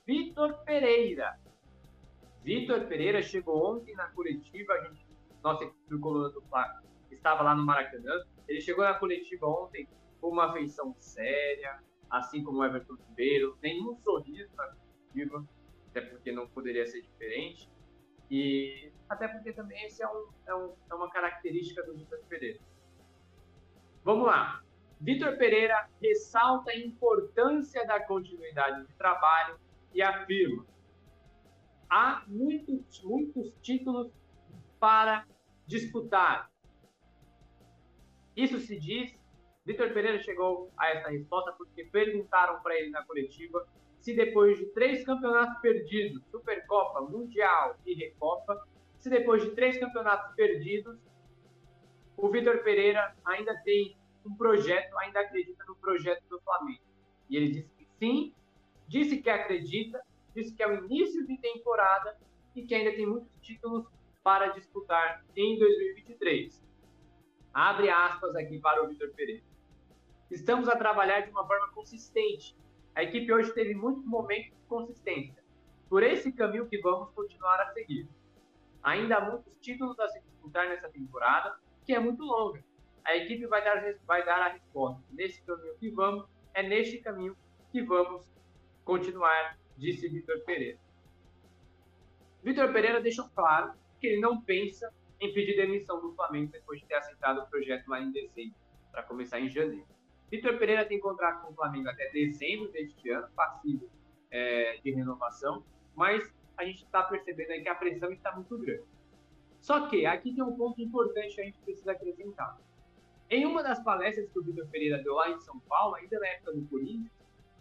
Vitor 0.05 0.63
Pereira. 0.63 1.39
Vitor 2.43 2.85
Pereira 2.85 3.21
chegou 3.21 3.75
ontem 3.75 3.93
na 3.95 4.07
coletiva, 4.09 4.73
a 4.73 4.83
gente, 4.85 5.05
nossa 5.43 5.63
equipe 5.65 5.89
do 5.89 5.99
Coluna 5.99 6.29
do 6.29 6.41
Flamengo 6.43 6.87
estava 7.27 7.43
lá 7.43 7.55
no 7.55 7.65
Maracanã. 7.65 8.23
Ele 8.47 8.61
chegou 8.61 8.83
na 8.83 8.93
coletiva 8.93 9.45
ontem 9.47 9.87
com 10.21 10.29
uma 10.29 10.49
afeição 10.49 10.95
séria, 10.99 11.79
assim 12.09 12.43
como 12.43 12.59
o 12.59 12.65
Everton 12.65 12.95
Ribeiro, 13.09 13.57
nenhum 13.61 13.97
sorriso 13.97 14.49
na 14.55 14.67
coletiva, 14.67 15.45
até 15.89 16.01
porque 16.01 16.31
não 16.31 16.47
poderia 16.47 16.85
ser 16.85 17.01
diferente. 17.01 17.69
E 18.29 18.91
até 19.09 19.27
porque 19.27 19.53
também 19.53 19.85
esse 19.85 20.03
é, 20.03 20.07
um, 20.07 20.29
é, 20.45 20.55
um, 20.55 20.73
é 20.89 20.95
uma 20.95 21.09
característica 21.09 21.83
do 21.83 21.93
Vitor 21.93 22.19
Pereira. 22.27 22.59
Vamos 24.03 24.25
lá. 24.25 24.63
Vitor 24.99 25.37
Pereira 25.37 25.87
ressalta 26.01 26.71
a 26.71 26.77
importância 26.77 27.85
da 27.85 27.99
continuidade 28.05 28.85
de 28.85 28.93
trabalho 28.95 29.59
e 29.93 30.01
afirma: 30.01 30.65
há 31.89 32.23
muitos, 32.27 33.01
muitos 33.03 33.53
títulos 33.61 34.11
para 34.79 35.25
disputar. 35.65 36.51
Isso 38.35 38.59
se 38.59 38.79
diz. 38.79 39.17
Vitor 39.65 39.91
Pereira 39.93 40.19
chegou 40.23 40.71
a 40.77 40.89
essa 40.89 41.09
resposta 41.09 41.51
porque 41.51 41.83
perguntaram 41.83 42.61
para 42.61 42.75
ele 42.75 42.89
na 42.89 43.03
coletiva 43.03 43.67
se 43.99 44.15
depois 44.15 44.57
de 44.57 44.65
três 44.67 45.03
campeonatos 45.03 45.59
perdidos, 45.59 46.23
Supercopa, 46.31 47.01
Mundial 47.01 47.75
e 47.85 47.93
Recopa, 47.93 48.65
se 48.97 49.09
depois 49.09 49.43
de 49.43 49.51
três 49.51 49.77
campeonatos 49.77 50.33
perdidos, 50.33 50.97
o 52.15 52.29
Vitor 52.29 52.63
Pereira 52.63 53.13
ainda 53.25 53.53
tem 53.63 53.97
um 54.27 54.35
projeto, 54.35 54.97
ainda 54.99 55.21
acredita 55.21 55.63
no 55.65 55.75
projeto 55.75 56.23
do 56.29 56.39
Flamengo. 56.41 56.83
E 57.29 57.37
ele 57.37 57.51
disse 57.51 57.69
que 57.77 57.87
sim, 57.99 58.33
disse 58.87 59.21
que 59.21 59.29
acredita 59.29 60.01
disse 60.37 60.53
que 60.53 60.61
é 60.61 60.67
o 60.67 60.85
início 60.85 61.25
de 61.25 61.35
temporada 61.37 62.15
e 62.55 62.61
que 62.61 62.75
ainda 62.75 62.91
tem 62.91 63.07
muitos 63.07 63.31
títulos 63.41 63.87
para 64.23 64.49
disputar 64.49 65.25
em 65.35 65.57
2023. 65.57 66.63
Abre 67.51 67.89
aspas 67.89 68.35
aqui 68.35 68.59
para 68.59 68.83
o 68.83 68.87
Vitor 68.87 69.09
Pereira. 69.13 69.43
Estamos 70.29 70.69
a 70.69 70.75
trabalhar 70.75 71.21
de 71.21 71.31
uma 71.31 71.45
forma 71.47 71.69
consistente. 71.69 72.55
A 72.93 73.03
equipe 73.03 73.33
hoje 73.33 73.51
teve 73.53 73.73
muitos 73.73 74.05
momentos 74.05 74.51
de 74.51 74.65
consistência. 74.67 75.43
Por 75.89 76.03
esse 76.03 76.31
caminho 76.31 76.67
que 76.67 76.77
vamos 76.79 77.09
continuar 77.11 77.59
a 77.61 77.73
seguir. 77.73 78.07
Ainda 78.83 79.17
há 79.17 79.31
muitos 79.31 79.55
títulos 79.59 79.99
a 79.99 80.07
se 80.09 80.19
disputar 80.21 80.67
nessa 80.69 80.89
temporada, 80.89 81.57
que 81.85 81.93
é 81.93 81.99
muito 81.99 82.23
longa. 82.23 82.63
A 83.07 83.15
equipe 83.15 83.47
vai 83.47 83.63
dar, 83.63 83.81
vai 84.05 84.25
dar 84.25 84.41
a 84.41 84.49
resposta. 84.49 85.01
Nesse 85.11 85.41
caminho 85.41 85.77
que 85.79 85.89
vamos, 85.89 86.25
é 86.53 86.61
neste 86.61 86.97
caminho 86.97 87.37
que 87.71 87.81
vamos 87.81 88.29
continuar 88.83 89.57
disse 89.77 90.09
Vitor 90.09 90.39
Pereira. 90.43 90.77
Vitor 92.43 92.73
Pereira 92.73 92.99
deixou 93.01 93.29
claro 93.29 93.73
que 93.99 94.07
ele 94.07 94.19
não 94.19 94.41
pensa 94.41 94.93
em 95.21 95.33
pedir 95.33 95.55
demissão 95.55 96.01
do 96.01 96.13
Flamengo 96.13 96.51
depois 96.51 96.81
de 96.81 96.85
ter 96.85 96.95
aceitado 96.95 97.39
o 97.39 97.47
projeto 97.47 97.87
lá 97.87 98.01
em 98.01 98.11
dezembro, 98.11 98.55
para 98.91 99.03
começar 99.03 99.39
em 99.39 99.49
janeiro. 99.49 99.87
Vitor 100.29 100.57
Pereira 100.57 100.85
tem 100.85 100.99
contrato 100.99 101.45
com 101.45 101.53
o 101.53 101.55
Flamengo 101.55 101.89
até 101.89 102.09
dezembro 102.09 102.69
deste 102.71 103.09
ano, 103.09 103.29
passivo 103.35 103.89
é, 104.29 104.77
de 104.83 104.91
renovação, 104.91 105.63
mas 105.95 106.29
a 106.57 106.65
gente 106.65 106.83
está 106.83 107.03
percebendo 107.03 107.51
aí 107.51 107.61
que 107.61 107.69
a 107.69 107.75
pressão 107.75 108.11
está 108.11 108.35
muito 108.35 108.57
grande. 108.57 108.83
Só 109.61 109.87
que 109.87 110.05
aqui 110.05 110.33
tem 110.33 110.43
um 110.43 110.55
ponto 110.55 110.81
importante 110.81 111.35
que 111.35 111.41
a 111.41 111.45
gente 111.45 111.59
precisa 111.59 111.91
acrescentar. 111.93 112.59
Em 113.29 113.45
uma 113.45 113.61
das 113.61 113.83
palestras 113.83 114.29
que 114.31 114.39
o 114.39 114.43
Vitor 114.43 114.67
Pereira 114.69 115.03
deu 115.03 115.13
lá 115.13 115.29
em 115.29 115.39
São 115.39 115.59
Paulo, 115.61 115.95
ainda 115.95 116.17
na 116.19 116.27
época 116.27 116.53
do 116.53 116.65
Corinthians, 116.67 117.11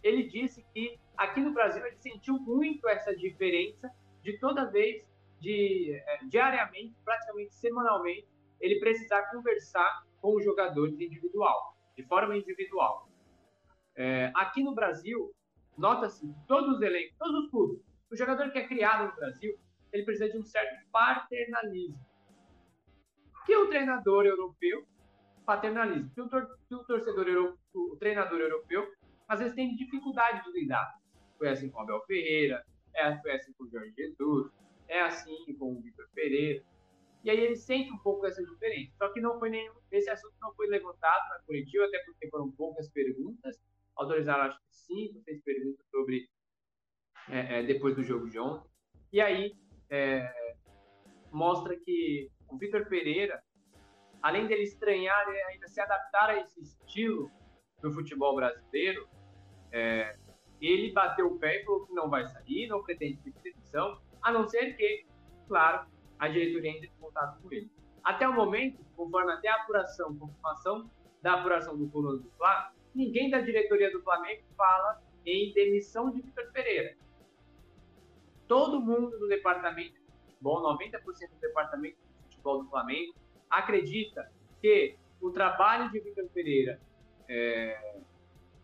ele 0.01 0.23
disse 0.23 0.65
que 0.73 0.97
aqui 1.17 1.41
no 1.41 1.51
Brasil 1.51 1.85
ele 1.85 1.97
sentiu 1.97 2.39
muito 2.39 2.87
essa 2.87 3.13
diferença 3.15 3.91
de 4.23 4.37
toda 4.39 4.71
vez, 4.71 5.03
de 5.39 5.93
é, 5.93 6.19
diariamente, 6.25 6.95
praticamente 7.03 7.53
semanalmente, 7.55 8.27
ele 8.61 8.79
precisar 8.79 9.29
conversar 9.29 10.05
com 10.21 10.35
os 10.35 10.43
jogadores 10.43 10.99
individual, 10.99 11.77
de 11.95 12.03
forma 12.03 12.37
individual. 12.37 13.09
É, 13.95 14.31
aqui 14.35 14.63
no 14.63 14.73
Brasil, 14.73 15.33
nota-se 15.77 16.33
todos 16.47 16.77
os 16.77 16.81
elencos, 16.81 17.17
todos 17.17 17.43
os 17.43 17.51
clubes, 17.51 17.81
o 18.09 18.15
jogador 18.15 18.51
que 18.51 18.59
é 18.59 18.67
criado 18.67 19.09
no 19.09 19.15
Brasil, 19.15 19.57
ele 19.91 20.03
precisa 20.03 20.29
de 20.29 20.37
um 20.37 20.43
certo 20.43 20.85
paternalismo. 20.91 21.99
Que 23.45 23.55
o 23.55 23.67
treinador 23.67 24.25
europeu 24.25 24.85
paternalismo. 25.47 26.11
Que 26.13 26.21
o, 26.21 26.27
tor 26.27 26.45
o 26.69 26.83
torcedor 26.83 27.27
europeu, 27.27 27.57
o 27.73 27.95
treinador 27.95 28.39
europeu 28.39 28.85
às 29.27 29.39
vezes 29.39 29.55
tem 29.55 29.75
dificuldade 29.75 30.43
de 30.43 30.59
lidar. 30.59 30.93
Foi 31.37 31.47
assim 31.49 31.69
com 31.69 31.79
o 31.79 31.81
Abel 31.81 32.01
Ferreira, 32.05 32.63
é, 32.93 33.17
foi 33.21 33.31
assim 33.31 33.53
com 33.53 33.63
o 33.63 33.69
Jorge 33.69 33.93
Jesus, 33.95 34.51
é 34.87 35.01
assim 35.01 35.55
com 35.57 35.73
o 35.73 35.81
Vitor 35.81 36.07
Pereira. 36.13 36.63
E 37.23 37.29
aí 37.29 37.39
ele 37.39 37.55
sente 37.55 37.91
um 37.91 37.97
pouco 37.97 38.25
essa 38.25 38.43
diferença. 38.43 38.93
Só 38.97 39.11
que 39.11 39.21
não 39.21 39.39
foi 39.39 39.49
nenhum, 39.49 39.73
esse 39.91 40.09
assunto 40.09 40.35
não 40.41 40.53
foi 40.53 40.67
levantado 40.67 41.29
na 41.29 41.39
coletiva, 41.45 41.85
até 41.85 41.99
porque 42.05 42.29
foram 42.29 42.51
poucas 42.51 42.89
perguntas. 42.89 43.57
Autorizaram, 43.95 44.43
acho 44.43 44.59
que 44.59 44.65
cinco, 44.69 45.19
seis 45.21 45.41
perguntas 45.43 45.85
sobre 45.89 46.29
é, 47.29 47.59
é, 47.59 47.63
depois 47.63 47.95
do 47.95 48.03
jogo 48.03 48.29
de 48.29 48.39
ontem. 48.39 48.69
E 49.11 49.21
aí 49.21 49.53
é, 49.89 50.55
mostra 51.31 51.75
que 51.77 52.29
o 52.47 52.57
Vitor 52.57 52.87
Pereira, 52.87 53.41
além 54.21 54.47
dele 54.47 54.63
estranhar 54.63 55.27
ainda 55.49 55.67
se 55.67 55.79
adaptar 55.79 56.29
a 56.29 56.39
esse 56.39 56.61
estilo 56.61 57.31
do 57.81 57.91
futebol 57.91 58.35
brasileiro, 58.35 59.07
é, 59.71 60.17
ele 60.59 60.91
bateu 60.91 61.27
o 61.27 61.37
pé 61.37 61.61
e 61.61 61.65
falou 61.65 61.85
que 61.85 61.93
não 61.93 62.09
vai 62.09 62.25
sair, 62.27 62.67
não 62.67 62.83
pretende 62.83 63.17
pedir 63.17 63.41
demissão, 63.41 63.99
a 64.21 64.31
não 64.31 64.47
ser 64.47 64.75
que, 64.75 65.05
claro, 65.47 65.87
a 66.17 66.27
diretoria 66.27 66.71
entre 66.71 66.87
em 66.87 66.99
contato 66.99 67.41
com 67.41 67.51
ele. 67.51 67.71
Até 68.03 68.27
o 68.27 68.33
momento, 68.33 68.83
conforme 68.95 69.31
até 69.33 69.49
a 69.49 69.55
apuração, 69.55 70.17
confirmação 70.17 70.89
da 71.21 71.33
apuração 71.33 71.77
do 71.77 71.87
Coluna 71.89 72.21
do 72.21 72.29
Flamengo, 72.31 72.75
ninguém 72.95 73.29
da 73.29 73.41
diretoria 73.41 73.91
do 73.91 74.01
Flamengo 74.01 74.43
fala 74.55 75.01
em 75.25 75.53
demissão 75.53 76.09
de 76.09 76.21
Vitor 76.21 76.51
Pereira. 76.51 76.95
Todo 78.47 78.81
mundo 78.81 79.19
do 79.19 79.27
departamento 79.27 79.93
de 79.93 80.31
futebol, 80.31 80.63
90% 80.79 81.29
do 81.29 81.39
departamento 81.41 81.97
de 81.97 82.23
futebol 82.23 82.63
do 82.63 82.69
Flamengo, 82.69 83.13
acredita 83.49 84.31
que 84.61 84.95
o 85.21 85.31
trabalho 85.31 85.91
de 85.91 85.99
Vitor 85.99 86.27
Pereira 86.29 86.79
é, 87.27 87.99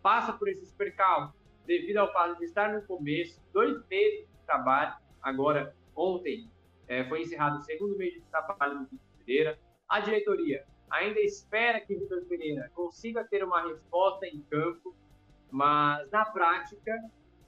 passa 0.02 0.32
por 0.32 0.48
esses 0.48 0.72
percalços 0.72 1.34
devido 1.66 1.98
ao 1.98 2.12
fato 2.12 2.38
de 2.38 2.44
estar 2.44 2.72
no 2.72 2.82
começo, 2.82 3.40
dois 3.52 3.86
meses 3.88 4.28
de 4.28 4.46
trabalho. 4.46 4.94
Agora, 5.22 5.74
ontem, 5.96 6.50
é, 6.86 7.04
foi 7.08 7.22
encerrado 7.22 7.58
o 7.58 7.62
segundo 7.62 7.96
mês 7.96 8.14
de 8.14 8.20
trabalho 8.22 8.80
do 8.80 8.84
Vitor 8.84 9.08
Pereira. 9.24 9.58
A 9.88 10.00
diretoria 10.00 10.64
ainda 10.90 11.20
espera 11.20 11.80
que 11.80 11.94
Vitor 11.94 12.24
Pereira 12.26 12.70
consiga 12.74 13.24
ter 13.24 13.42
uma 13.42 13.66
resposta 13.66 14.26
em 14.26 14.40
campo, 14.42 14.94
mas 15.50 16.10
na 16.10 16.24
prática, 16.24 16.92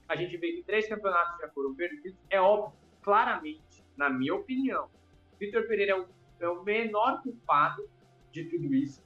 a 0.07 0.15
gente 0.15 0.37
vê 0.37 0.53
que 0.53 0.63
três 0.63 0.87
campeonatos 0.87 1.39
já 1.39 1.49
foram 1.49 1.75
perdidos. 1.75 2.17
É 2.29 2.41
óbvio 2.41 2.73
claramente, 3.01 3.85
na 3.95 4.09
minha 4.09 4.35
opinião, 4.35 4.89
Vitor 5.39 5.67
Pereira 5.67 5.91
é 5.91 5.95
o, 5.95 6.07
é 6.39 6.49
o 6.49 6.63
menor 6.63 7.21
culpado 7.21 7.89
de 8.31 8.45
tudo 8.45 8.73
isso. 8.73 9.03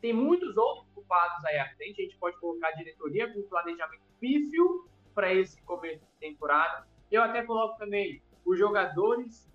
Tem 0.00 0.12
muitos 0.12 0.56
outros 0.56 0.86
culpados 0.94 1.44
aí 1.44 1.58
à 1.58 1.68
frente. 1.74 2.00
A 2.00 2.04
gente 2.04 2.16
pode 2.18 2.38
colocar 2.38 2.68
a 2.68 2.72
diretoria 2.72 3.32
com 3.32 3.42
planejamento 3.42 4.02
pífio 4.20 4.88
para 5.14 5.32
esse 5.32 5.60
começo 5.62 6.04
de 6.04 6.28
temporada. 6.28 6.86
Eu 7.10 7.22
até 7.22 7.42
coloco 7.42 7.78
também 7.78 8.22
os 8.44 8.58
jogadores, 8.58 9.50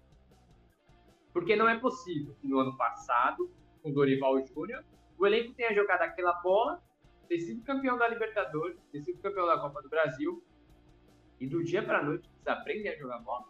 porque 1.32 1.56
não 1.56 1.70
é 1.70 1.78
possível 1.80 2.36
que 2.42 2.48
no 2.48 2.60
ano 2.60 2.76
passado, 2.78 3.50
com 3.82 3.92
Dorival 3.92 4.46
Júnior, 4.46 4.84
o 5.18 5.26
elenco 5.26 5.54
tenha 5.54 5.74
jogado 5.74 6.02
aquela 6.02 6.34
bola, 6.42 6.84
ter 7.30 7.40
sido 7.40 7.64
campeão 7.64 7.98
da 7.98 8.08
Libertadores, 8.08 8.78
ter 8.92 9.02
sido 9.02 9.22
campeão 9.22 9.46
da 9.46 9.58
Copa 9.58 9.82
do 9.82 9.90
Brasil, 9.90 10.44
e 11.44 11.48
do 11.48 11.62
dia 11.62 11.84
para 11.84 12.02
noite 12.02 12.30
desaprender 12.38 12.94
a 12.94 12.98
jogar 12.98 13.20
bola. 13.20 13.46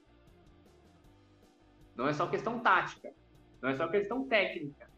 Não 1.95 2.07
é 2.07 2.13
só 2.13 2.27
questão 2.27 2.59
tática, 2.59 3.13
não 3.63 3.69
é 3.69 3.75
só 3.75 3.87
questão 3.87 4.27
técnica 4.27 4.89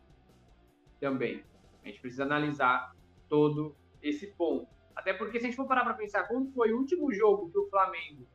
também. 0.99 1.43
A 1.84 1.88
gente 1.88 2.01
precisa 2.01 2.23
analisar 2.23 2.95
todo 3.30 3.75
esse 4.01 4.25
ponto. 4.25 4.67
Até 4.95 5.13
porque, 5.13 5.39
se 5.39 5.45
a 5.45 5.49
gente 5.49 5.56
for 5.56 5.67
parar 5.67 5.84
para 5.84 5.93
pensar, 5.93 6.28
quando 6.28 6.51
foi 6.51 6.73
o 6.73 6.80
último 6.80 7.13
jogo 7.13 7.51
que 7.51 7.60
o 7.60 7.69
Flamengo 7.69 8.25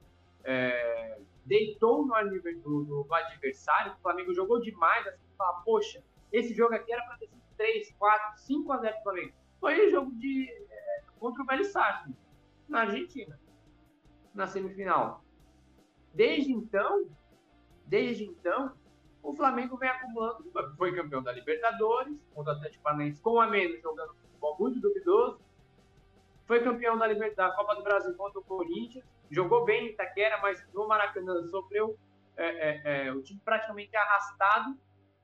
é, 0.44 1.18
deitou 1.44 2.06
no, 2.06 2.14
adversário, 2.14 3.92
o 3.92 4.02
Flamengo 4.02 4.32
jogou 4.32 4.60
demais, 4.60 5.04
assim, 5.08 5.26
fala, 5.36 5.62
poxa, 5.64 6.00
esse 6.32 6.54
jogo 6.54 6.74
aqui 6.74 6.92
era 6.92 7.02
para 7.06 7.18
ter 7.18 7.26
sido 7.26 7.42
3, 7.56 7.92
4, 7.98 8.38
5 8.38 8.72
a 8.72 8.76
0 8.76 8.96
do 8.96 9.02
Flamengo. 9.02 9.32
Foi 9.58 9.88
o 9.88 9.90
jogo 9.90 10.12
de, 10.12 10.48
é, 10.48 11.02
contra 11.18 11.42
o 11.42 11.46
Belissácio, 11.46 12.14
na 12.68 12.82
Argentina, 12.82 13.36
na 14.32 14.46
semifinal. 14.46 15.24
Desde 16.14 16.52
então, 16.52 17.10
desde 17.84 18.26
então, 18.26 18.72
o 19.22 19.34
Flamengo 19.34 19.76
vem 19.76 19.88
acumulando, 19.88 20.50
foi 20.76 20.94
campeão 20.94 21.22
da 21.22 21.32
Libertadores, 21.32 22.18
contra 22.34 22.54
o 22.54 22.56
Atlético 22.56 22.82
Paranaense 22.82 23.20
com 23.20 23.40
a 23.40 23.46
menos, 23.46 23.80
jogando 23.80 24.14
futebol 24.14 24.56
muito 24.58 24.80
duvidoso. 24.80 25.40
Foi 26.46 26.62
campeão 26.62 26.98
da, 26.98 27.52
Copa 27.52 27.76
do 27.76 27.82
Brasil 27.82 28.14
contra 28.14 28.40
o 28.40 28.44
Corinthians, 28.44 29.04
jogou 29.30 29.64
bem 29.64 29.86
em 29.86 29.90
Itaquera, 29.90 30.38
mas 30.40 30.64
no 30.72 30.88
Maracanã 30.88 31.46
sofreu 31.46 31.96
é, 32.36 32.46
é, 32.46 33.06
é, 33.06 33.12
o 33.12 33.22
time 33.22 33.40
praticamente 33.44 33.94
arrastado 33.94 34.76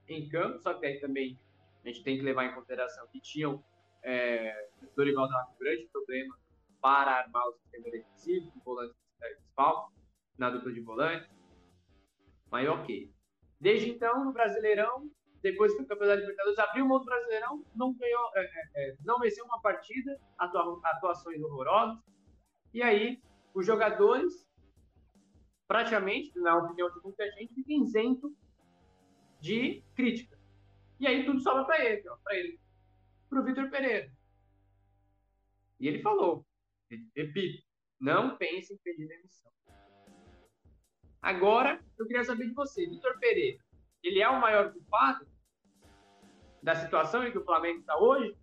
em 0.06 0.28
campo, 0.28 0.60
só 0.60 0.74
que 0.74 0.86
aí 0.86 1.00
também 1.00 1.38
a 1.84 1.88
gente 1.88 2.04
tem 2.04 2.16
que 2.16 2.22
levar 2.22 2.44
em 2.44 2.54
consideração 2.54 3.06
que 3.08 3.20
tinham 3.20 3.64
é, 4.02 4.68
Dorival 4.94 5.28
da 5.28 5.48
grande 5.58 5.88
problema 5.92 6.36
para 6.80 7.12
armar 7.12 7.48
o 7.48 7.52
sistema 7.54 7.90
defensivo, 7.90 8.52
com 8.52 8.60
volantes 8.60 8.96
principal, 9.18 9.90
na 10.38 10.50
dupla 10.50 10.72
de 10.72 10.80
volantes. 10.80 11.30
Mas 12.50 12.68
ok. 12.68 13.15
Desde 13.60 13.90
então, 13.90 14.24
no 14.24 14.32
Brasileirão, 14.32 15.10
depois 15.42 15.74
foi 15.74 15.86
campeão 15.86 16.08
da 16.08 16.16
Libertadores, 16.16 16.58
abriu 16.58 16.86
mão 16.86 16.98
do 16.98 17.04
Brasileirão, 17.04 17.64
não 17.74 17.94
ganhou, 17.94 18.30
é, 18.34 18.40
é, 18.40 18.90
é, 18.90 18.96
não 19.04 19.18
venceu 19.18 19.44
uma 19.44 19.60
partida, 19.60 20.18
atua, 20.38 20.80
atuações 20.84 21.40
horrorosas. 21.42 21.98
E 22.74 22.82
aí, 22.82 23.22
os 23.54 23.64
jogadores, 23.64 24.46
praticamente, 25.66 26.38
na 26.38 26.56
opinião 26.58 26.90
de 26.90 27.00
muita 27.02 27.30
gente, 27.32 27.54
ficam 27.54 27.82
isentos 27.84 28.32
de 29.40 29.82
crítica. 29.94 30.36
E 30.98 31.06
aí 31.06 31.24
tudo 31.24 31.40
sobra 31.40 31.64
para 31.64 31.84
ele, 31.84 32.02
para 32.24 32.36
ele, 32.36 32.60
para 33.28 33.40
o 33.40 33.44
Vitor 33.44 33.70
Pereira. 33.70 34.10
E 35.78 35.86
ele 35.88 36.00
falou, 36.02 36.44
repito, 37.14 37.62
não 38.00 38.36
pense 38.36 38.72
em 38.72 38.78
pedir 38.78 39.06
demissão. 39.06 39.52
Agora, 41.26 41.80
eu 41.98 42.06
queria 42.06 42.22
saber 42.22 42.46
de 42.46 42.54
você, 42.54 42.86
Vitor 42.86 43.18
Pereira. 43.18 43.58
Ele 44.00 44.22
é 44.22 44.28
o 44.28 44.40
maior 44.40 44.72
culpado 44.72 45.26
da 46.62 46.76
situação 46.76 47.26
em 47.26 47.32
que 47.32 47.38
o 47.38 47.44
Flamengo 47.44 47.80
está 47.80 47.98
hoje? 47.98 48.38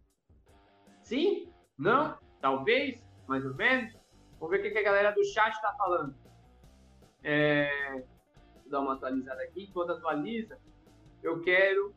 Sim? 1.01 1.49
Não? 1.77 2.19
Talvez? 2.41 3.01
Mais 3.25 3.45
ou 3.45 3.53
menos? 3.55 3.97
Vamos 4.37 4.49
ver 4.49 4.67
o 4.67 4.73
que 4.73 4.77
a 4.77 4.83
galera 4.83 5.11
do 5.11 5.23
chat 5.23 5.53
está 5.53 5.73
falando. 5.77 6.13
É... 7.23 8.03
Vou 8.63 8.69
dar 8.69 8.81
uma 8.81 8.95
atualizada 8.95 9.41
aqui. 9.43 9.63
Enquanto 9.63 9.93
atualiza, 9.93 10.59
eu 11.21 11.39
quero. 11.39 11.95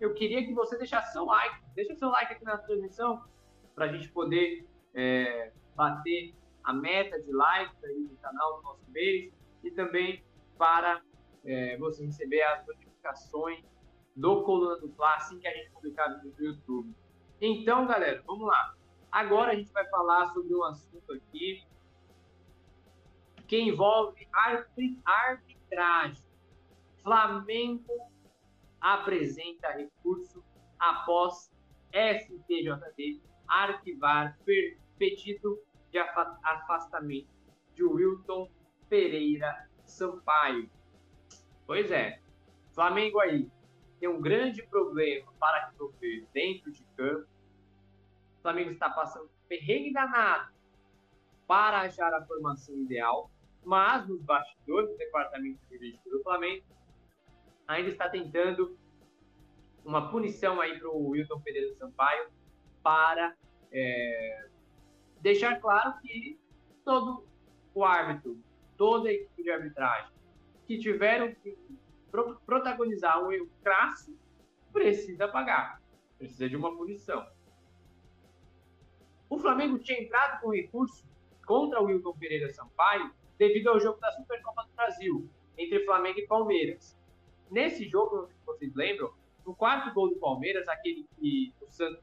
Eu 0.00 0.14
queria 0.14 0.46
que 0.46 0.54
você 0.54 0.78
deixasse 0.78 1.12
seu 1.14 1.24
like. 1.24 1.64
Deixa 1.74 1.96
seu 1.96 2.10
like 2.10 2.32
aqui 2.32 2.44
na 2.44 2.58
transmissão 2.58 3.24
para 3.74 3.86
a 3.86 3.88
gente 3.88 4.08
poder 4.10 4.68
é, 4.94 5.52
bater 5.74 6.32
a 6.62 6.72
meta 6.72 7.20
de 7.20 7.32
likes 7.32 7.82
aí 7.82 7.98
no 7.98 8.16
canal 8.18 8.58
do 8.58 8.62
nosso 8.62 8.88
mês 8.92 9.41
e 9.62 9.70
também 9.70 10.24
para 10.58 11.02
é, 11.44 11.76
você 11.78 12.04
receber 12.04 12.42
as 12.42 12.66
notificações 12.66 13.64
do 14.14 14.42
Coluna 14.42 14.78
do 14.78 14.88
Fla 14.92 15.16
assim 15.16 15.38
que 15.38 15.48
a 15.48 15.54
gente 15.54 15.70
publicar 15.70 16.08
no 16.08 16.32
YouTube. 16.38 16.94
Então, 17.40 17.86
galera, 17.86 18.22
vamos 18.26 18.46
lá. 18.46 18.74
Agora 19.10 19.52
a 19.52 19.54
gente 19.54 19.72
vai 19.72 19.86
falar 19.88 20.26
sobre 20.32 20.54
um 20.54 20.64
assunto 20.64 21.12
aqui 21.12 21.64
que 23.46 23.60
envolve 23.60 24.26
arbitragem. 25.04 26.24
Flamengo 27.02 28.10
apresenta 28.80 29.72
recurso 29.72 30.42
após 30.78 31.50
STJD 31.92 33.20
arquivar 33.46 34.38
pedido 34.98 35.60
de 35.90 35.98
afastamento 35.98 37.28
de 37.74 37.84
Wilton 37.84 38.48
Pereira 38.92 39.70
Sampaio. 39.86 40.68
Pois 41.66 41.90
é, 41.90 42.20
Flamengo 42.74 43.20
aí 43.20 43.50
tem 43.98 44.06
um 44.06 44.20
grande 44.20 44.62
problema 44.64 45.32
para 45.40 45.68
resolver 45.68 46.26
dentro 46.34 46.70
de 46.70 46.84
campo. 46.94 47.26
O 48.38 48.42
Flamengo 48.42 48.70
está 48.72 48.90
passando 48.90 49.24
um 49.24 49.48
perrengue 49.48 49.94
danado 49.94 50.52
para 51.46 51.80
achar 51.80 52.12
a 52.12 52.22
formação 52.26 52.76
ideal, 52.82 53.30
mas 53.64 54.06
nos 54.06 54.20
bastidores 54.24 54.90
do 54.90 54.98
departamento 54.98 55.58
jurídico 55.70 56.10
do 56.10 56.22
Flamengo 56.22 56.66
ainda 57.66 57.88
está 57.88 58.10
tentando 58.10 58.76
uma 59.86 60.10
punição 60.10 60.60
aí 60.60 60.78
para 60.78 60.90
o 60.90 61.08
Wilton 61.08 61.40
Pereira 61.40 61.74
Sampaio 61.76 62.28
para 62.82 63.34
é, 63.72 64.48
deixar 65.22 65.58
claro 65.62 65.98
que 66.02 66.38
todo 66.84 67.24
o 67.74 67.82
árbitro 67.86 68.38
toda 68.82 69.10
a 69.10 69.12
equipe 69.12 69.44
de 69.44 69.48
arbitragem 69.48 70.12
que 70.66 70.76
tiveram 70.76 71.32
que 71.32 71.56
pro 72.10 72.40
protagonizar 72.44 73.24
um 73.24 73.30
erro 73.30 73.48
crasso 73.62 74.12
precisa 74.72 75.28
pagar, 75.28 75.80
precisa 76.18 76.48
de 76.48 76.56
uma 76.56 76.76
punição. 76.76 77.24
O 79.30 79.38
Flamengo 79.38 79.78
tinha 79.78 80.02
entrado 80.02 80.40
com 80.40 80.50
recurso 80.50 81.06
contra 81.46 81.80
o 81.80 81.84
Wilton 81.84 82.12
Pereira 82.18 82.50
Sampaio 82.50 83.12
devido 83.38 83.68
ao 83.68 83.78
jogo 83.78 84.00
da 84.00 84.10
Supercopa 84.10 84.64
do 84.64 84.74
Brasil 84.74 85.30
entre 85.56 85.84
Flamengo 85.84 86.18
e 86.18 86.26
Palmeiras. 86.26 86.98
Nesse 87.52 87.88
jogo, 87.88 88.16
não 88.16 88.26
sei 88.26 88.34
se 88.34 88.44
vocês 88.44 88.74
lembram, 88.74 89.14
no 89.46 89.54
quarto 89.54 89.94
gol 89.94 90.08
do 90.08 90.16
Palmeiras, 90.16 90.66
aquele 90.66 91.06
que 91.20 91.54
o 91.60 91.70
Santos 91.70 92.02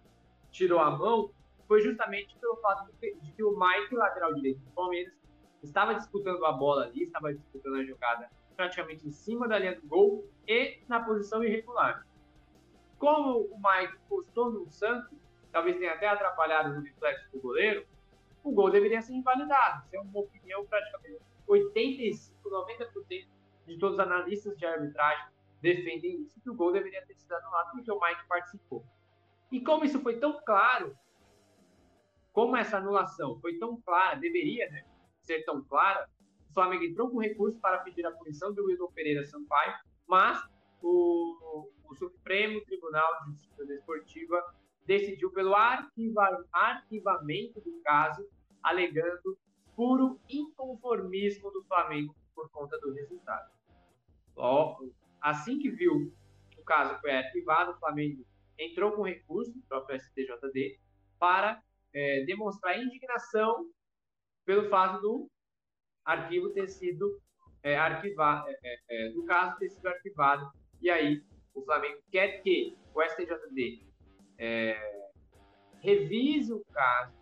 tirou 0.50 0.80
a 0.80 0.92
mão, 0.92 1.30
foi 1.68 1.82
justamente 1.82 2.38
pelo 2.38 2.56
fato 2.56 2.90
de 2.94 3.32
que 3.34 3.44
o 3.44 3.52
Mike, 3.52 3.96
lateral 3.96 4.34
direito 4.34 4.60
do 4.62 4.72
Palmeiras, 4.72 5.19
estava 5.64 5.96
disputando 5.96 6.46
a 6.46 6.52
bola 6.52 6.86
ali, 6.86 7.04
estava 7.04 7.34
disputando 7.34 7.76
a 7.76 7.84
jogada 7.84 8.30
praticamente 8.56 9.08
em 9.08 9.12
cima 9.12 9.48
da 9.48 9.58
linha 9.58 9.76
do 9.76 9.88
gol 9.88 10.30
e 10.48 10.80
na 10.88 11.00
posição 11.02 11.44
irregular. 11.44 12.06
Como 12.98 13.40
o 13.40 13.58
Mike 13.58 13.98
postou 14.10 14.52
no 14.52 14.70
Santos, 14.70 15.18
talvez 15.52 15.78
tenha 15.78 15.94
até 15.94 16.08
atrapalhado 16.08 16.74
no 16.74 16.82
reflexo 16.82 17.32
do 17.32 17.40
goleiro, 17.40 17.86
o 18.44 18.52
gol 18.52 18.70
deveria 18.70 19.02
ser 19.02 19.14
invalidado. 19.14 19.86
Isso 19.86 19.96
é 19.96 20.00
uma 20.00 20.20
opinião 20.20 20.66
praticamente 20.66 21.22
85, 21.48 22.50
90% 22.50 23.28
de 23.66 23.78
todos 23.78 23.94
os 23.96 24.00
analistas 24.00 24.58
de 24.58 24.66
arbitragem 24.66 25.28
defendem 25.62 26.22
isso, 26.22 26.40
que 26.42 26.50
o 26.50 26.56
gol 26.56 26.72
deveria 26.72 27.06
ter 27.06 27.16
sido 27.16 27.34
anulado 27.34 27.72
porque 27.72 27.92
o 27.92 28.00
Mike 28.00 28.28
participou. 28.28 28.84
E 29.52 29.62
como 29.62 29.84
isso 29.84 30.00
foi 30.02 30.20
tão 30.20 30.42
claro, 30.44 30.98
como 32.32 32.56
essa 32.56 32.78
anulação 32.78 33.40
foi 33.40 33.58
tão 33.58 33.80
clara, 33.82 34.16
deveria, 34.16 34.70
né? 34.70 34.86
Ser 35.30 35.44
tão 35.46 35.64
clara, 35.64 36.10
o 36.50 36.54
Flamengo 36.54 36.84
entrou 36.84 37.12
com 37.12 37.20
recurso 37.20 37.60
para 37.60 37.80
pedir 37.80 38.04
a 38.06 38.12
punição 38.12 38.52
do 38.52 38.66
Wilton 38.66 38.92
Pereira 38.94 39.24
Sampaio, 39.24 39.74
mas 40.08 40.42
o, 40.82 41.70
o 41.86 41.96
Supremo 41.96 42.60
Tribunal 42.66 43.20
de 43.20 43.32
Justiça 43.32 43.66
Desportiva 43.66 44.42
decidiu 44.88 45.32
pelo 45.32 45.54
arquiva, 45.54 46.44
arquivamento 46.52 47.62
do 47.62 47.80
caso, 47.84 48.28
alegando 48.64 49.38
puro 49.76 50.20
inconformismo 50.28 51.52
do 51.52 51.64
Flamengo 51.66 52.16
por 52.34 52.50
conta 52.50 52.80
do 52.80 52.92
resultado. 52.92 53.52
Assim 55.22 55.60
que 55.60 55.70
viu 55.70 56.12
o 56.58 56.64
caso 56.64 57.00
foi 57.02 57.12
arquivado, 57.12 57.72
o 57.72 57.80
Flamengo 57.80 58.26
entrou 58.58 58.94
com 58.94 59.04
recurso 59.04 59.54
o 59.72 59.98
STJD 59.98 60.80
para 61.20 61.62
é, 61.94 62.24
demonstrar 62.26 62.80
indignação 62.80 63.70
pelo 64.50 64.68
fato 64.68 65.00
do 65.00 65.30
arquivo 66.04 66.50
ter 66.50 66.68
sido 66.70 67.22
é, 67.62 67.78
arquivado, 67.78 68.50
é, 68.50 68.58
é, 68.64 68.80
é, 68.90 69.10
do 69.12 69.24
caso 69.24 69.56
ter 69.60 69.70
sido 69.70 69.86
arquivado. 69.86 70.52
E 70.82 70.90
aí 70.90 71.24
o 71.54 71.62
Flamengo 71.62 72.02
quer 72.12 72.42
que 72.42 72.76
o 72.96 73.00
STJD 73.00 73.86
é, 74.40 75.12
revise 75.82 76.52
o 76.52 76.66
caso 76.74 77.14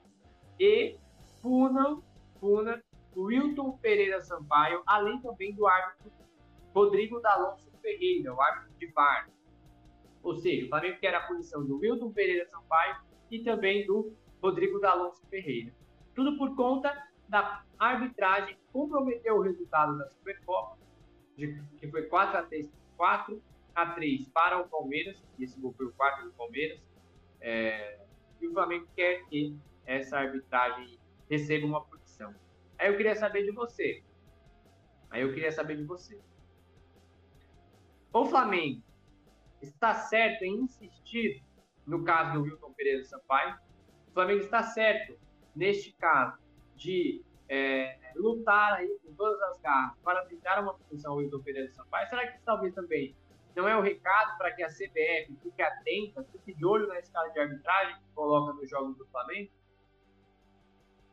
e 0.57 0.97
puna, 1.41 2.01
puna 2.39 2.81
Wilton 3.13 3.77
Pereira 3.79 4.21
Sampaio, 4.21 4.81
além 4.87 5.19
também 5.19 5.53
do 5.53 5.67
árbitro 5.67 6.09
Rodrigo 6.73 7.19
D'Alonso 7.19 7.69
Ferreira, 7.81 8.33
o 8.33 8.41
árbitro 8.41 8.73
de 8.79 8.87
VAR. 8.93 9.29
Ou 10.23 10.33
seja, 10.33 10.65
o 10.65 10.69
Flamengo 10.69 10.97
quer 11.01 11.13
a 11.13 11.27
punição 11.27 11.65
do 11.65 11.77
Wilton 11.79 12.09
Pereira 12.13 12.45
Sampaio 12.45 12.95
e 13.29 13.43
também 13.43 13.85
do 13.85 14.15
Rodrigo 14.41 14.79
D'Alonso 14.79 15.27
Ferreira. 15.27 15.75
Tudo 16.15 16.37
por 16.37 16.55
conta 16.55 17.06
da 17.27 17.63
arbitragem 17.77 18.57
comprometeu 18.71 19.37
o 19.37 19.41
resultado 19.41 19.97
da 19.97 20.07
Supercopa, 20.07 20.77
que 21.35 21.87
foi 21.89 22.03
4 22.03 22.37
a 22.39 22.43
3, 22.43 22.69
4 22.95 23.43
a 23.75 23.85
3 23.91 24.27
para 24.29 24.59
o 24.59 24.67
Palmeiras, 24.67 25.21
e 25.37 25.43
esse 25.43 25.59
gol 25.59 25.73
foi 25.73 25.87
o 25.87 25.91
4 25.93 26.25
do 26.25 26.31
Palmeiras, 26.33 26.79
é, 27.41 27.99
e 28.41 28.47
o 28.47 28.53
Flamengo 28.53 28.87
quer 28.95 29.25
que 29.25 29.55
essa 29.85 30.17
arbitragem 30.17 30.97
receba 31.29 31.65
uma 31.65 31.83
punição. 31.83 32.33
Aí 32.77 32.89
eu 32.89 32.97
queria 32.97 33.15
saber 33.15 33.43
de 33.43 33.51
você. 33.51 34.03
Aí 35.09 35.21
eu 35.21 35.33
queria 35.33 35.51
saber 35.51 35.77
de 35.77 35.83
você. 35.83 36.19
O 38.11 38.25
Flamengo 38.25 38.81
está 39.61 39.93
certo 39.93 40.43
em 40.43 40.61
insistir 40.61 41.43
no 41.87 42.03
caso 42.03 42.33
do 42.33 42.41
Wilton 42.43 42.73
Pereira 42.73 43.03
Sampaio? 43.05 43.55
O 44.07 44.11
Flamengo 44.11 44.41
está 44.41 44.61
certo, 44.61 45.17
neste 45.55 45.93
caso, 45.93 46.37
de 46.77 47.23
é, 47.49 47.97
lutar 48.15 48.73
aí 48.73 48.97
com 49.03 49.13
todas 49.13 49.41
as 49.41 49.59
garras 49.59 49.97
para 50.03 50.25
tentar 50.25 50.61
uma 50.61 50.73
punição 50.75 51.13
ao 51.13 51.17
Wilton 51.17 51.41
Pereira 51.41 51.69
Sampaio? 51.71 52.07
Será 52.07 52.31
que 52.31 52.39
talvez 52.43 52.73
também 52.73 53.15
não 53.55 53.67
é 53.67 53.75
o 53.75 53.81
recado 53.81 54.37
para 54.37 54.53
que 54.53 54.63
a 54.63 54.67
CBF 54.67 55.35
fique 55.41 55.61
atenta, 55.61 56.23
fique 56.31 56.53
de 56.53 56.65
olho 56.65 56.87
na 56.87 56.99
escala 56.99 57.29
de 57.29 57.39
arbitragem 57.39 57.95
que 57.95 58.13
coloca 58.13 58.53
nos 58.53 58.69
jogos 58.69 58.95
do 58.97 59.05
Flamengo? 59.07 59.51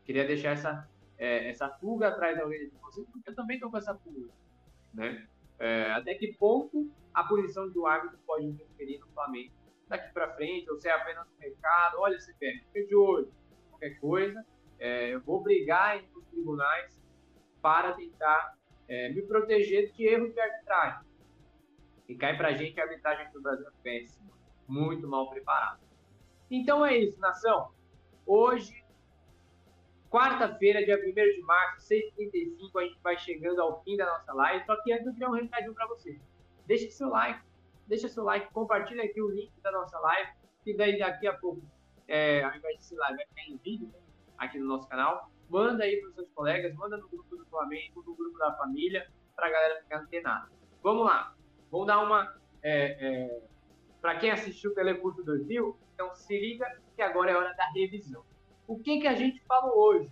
Queria 0.05 0.27
deixar 0.27 0.50
essa, 0.50 0.88
é, 1.16 1.48
essa 1.48 1.68
pulga 1.68 2.09
atrás 2.09 2.37
da 2.37 2.44
orelha 2.44 2.68
de 2.68 2.77
vocês, 2.77 3.07
porque 3.11 3.31
eu 3.31 3.35
também 3.35 3.57
estou 3.57 3.70
com 3.70 3.79
essa 3.79 3.94
pulga. 3.94 4.31
Né? 4.92 5.27
É, 5.59 5.90
até 5.92 6.14
que 6.14 6.35
ponto 6.35 6.90
a 7.14 7.24
punição 7.24 7.70
do 7.70 7.87
árbitro 7.87 8.18
pode 8.27 8.44
interferir 8.44 8.98
no 8.98 9.07
Flamengo 9.09 9.55
daqui 9.88 10.12
para 10.12 10.35
frente, 10.35 10.70
ou 10.70 10.77
se 10.79 10.88
é 10.88 10.92
apenas 10.92 11.27
um 11.27 11.40
recado, 11.40 11.98
olha, 11.98 12.18
CBF, 12.18 12.64
fica 12.72 12.87
de 12.87 12.96
olho, 12.96 13.33
qualquer 13.70 13.98
coisa, 14.00 14.44
é, 14.79 15.15
eu 15.15 15.21
vou 15.21 15.43
brigar 15.43 16.03
nos 16.13 16.25
tribunais 16.27 17.01
para 17.61 17.93
tentar 17.93 18.57
é, 18.89 19.09
me 19.11 19.23
proteger 19.23 19.93
de 19.93 20.07
erros 20.07 20.33
de 20.33 20.41
arbitragem. 20.41 21.07
E 22.09 22.15
cai 22.15 22.37
para 22.37 22.49
a 22.49 22.53
gente 22.53 22.79
a 22.79 22.85
arbitragem 22.85 23.27
aqui 23.27 23.35
no 23.35 23.43
Brasil 23.43 23.67
é 23.67 23.71
péssima, 23.83 24.31
muito 24.69 25.09
mal 25.09 25.31
preparada. 25.31 25.81
Então 26.51 26.85
é 26.85 26.97
isso, 26.97 27.19
nação. 27.19 27.73
Hoje, 28.27 28.85
quarta-feira, 30.11 30.85
dia 30.85 30.99
1 30.99 31.13
de 31.13 31.43
março, 31.43 31.89
6h35, 31.89 32.81
a 32.81 32.85
gente 32.85 33.01
vai 33.03 33.19
chegando 33.19 33.61
ao 33.61 33.83
fim 33.83 33.97
da 33.97 34.05
nossa 34.05 34.33
live. 34.35 34.65
Só 34.67 34.77
que 34.83 34.93
antes 34.93 35.07
eu 35.07 35.13
queria 35.13 35.29
um 35.29 35.33
recadinho 35.33 35.75
para 35.75 35.87
você. 35.87 36.21
Deixa 36.67 36.91
seu 36.91 37.09
like, 37.09 37.43
deixa 37.87 38.09
seu 38.09 38.25
like, 38.25 38.53
compartilha 38.53 39.05
aqui 39.05 39.21
o 39.21 39.29
link 39.29 39.53
da 39.63 39.73
nossa 39.73 39.99
live, 39.99 40.33
e 40.65 40.77
daí 40.77 40.99
daqui 40.99 41.27
a 41.27 41.35
pouco, 41.35 41.63
é, 42.09 42.43
ao 42.43 42.55
invés 42.55 42.79
desse 42.79 42.95
live, 42.95 43.17
vai 43.17 43.27
ficar 43.27 43.43
em 43.51 43.57
vídeo 43.59 43.93
aqui 44.38 44.59
no 44.59 44.66
nosso 44.66 44.88
canal. 44.88 45.31
Manda 45.49 45.85
aí 45.85 46.01
para 46.01 46.09
os 46.09 46.14
seus 46.14 46.31
colegas, 46.31 46.75
manda 46.75 46.97
no 46.97 47.09
grupo 47.09 47.37
do 47.37 47.44
Flamengo, 47.47 48.03
no 48.07 48.14
grupo 48.14 48.38
da 48.38 48.55
família, 48.57 49.09
para 49.37 49.47
a 49.47 49.51
galera 49.51 49.83
ficar 49.83 49.99
antenada. 49.99 50.51
Vamos 50.83 51.07
lá. 51.07 51.35
Vamos 51.70 51.87
dar 51.87 52.01
uma. 52.03 52.35
É, 52.62 53.07
é, 53.07 53.42
Para 54.01 54.18
quem 54.18 54.31
assistiu 54.31 54.70
o 54.70 54.75
Telecurso 54.75 55.23
2000, 55.23 55.79
então 55.94 56.14
se 56.14 56.38
liga 56.38 56.66
que 56.94 57.03
agora 57.03 57.31
é 57.31 57.37
hora 57.37 57.55
da 57.55 57.70
revisão. 57.73 58.25
O 58.66 58.79
que, 58.79 59.01
que 59.01 59.07
a 59.07 59.14
gente 59.14 59.42
falou 59.44 59.77
hoje? 59.77 60.11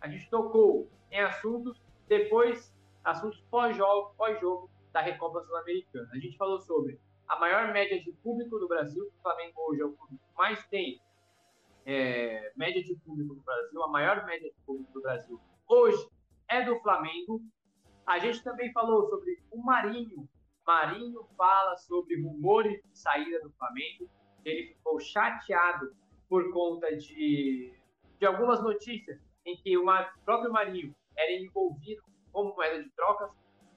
A 0.00 0.08
gente 0.08 0.28
tocou 0.30 0.88
em 1.10 1.20
assuntos 1.20 1.80
depois, 2.06 2.72
assuntos 3.02 3.40
pós-jogo, 3.50 4.14
pós-jogo 4.16 4.70
da 4.92 5.00
Recopa 5.00 5.42
Sul-Americana. 5.42 6.08
A 6.12 6.18
gente 6.18 6.36
falou 6.36 6.60
sobre 6.60 7.00
a 7.26 7.38
maior 7.38 7.72
média 7.72 8.00
de 8.00 8.12
público 8.12 8.58
do 8.58 8.68
Brasil, 8.68 9.04
o 9.04 9.22
Flamengo 9.22 9.52
hoje 9.68 9.82
é 9.82 9.84
o 9.84 9.92
clube 9.92 10.16
que 10.16 10.36
mais 10.36 10.64
tem 10.68 11.00
é, 11.88 12.52
média 12.54 12.84
de 12.84 12.94
público 12.96 13.34
do 13.34 13.40
Brasil, 13.40 13.82
a 13.82 13.88
maior 13.88 14.26
média 14.26 14.50
de 14.50 14.60
público 14.66 14.92
do 14.92 15.00
Brasil 15.00 15.40
hoje 15.66 16.06
é 16.50 16.62
do 16.62 16.78
Flamengo. 16.80 17.40
A 18.06 18.18
gente 18.18 18.44
também 18.44 18.70
falou 18.72 19.08
sobre 19.08 19.42
o 19.50 19.64
Marinho, 19.64 20.28
Marinho 20.66 21.26
fala 21.34 21.78
sobre 21.78 22.20
rumores 22.20 22.78
de 22.82 22.98
saída 22.98 23.40
do 23.40 23.50
Flamengo. 23.52 24.06
Ele 24.44 24.74
ficou 24.74 25.00
chateado 25.00 25.96
por 26.28 26.52
conta 26.52 26.94
de, 26.94 27.72
de 28.18 28.26
algumas 28.26 28.62
notícias 28.62 29.18
em 29.46 29.56
que 29.56 29.78
o 29.78 29.86
próprio 30.26 30.52
Marinho 30.52 30.94
era 31.16 31.32
envolvido 31.32 32.02
como 32.30 32.54
moeda 32.54 32.82
de 32.82 32.90
trocas, 32.90 33.30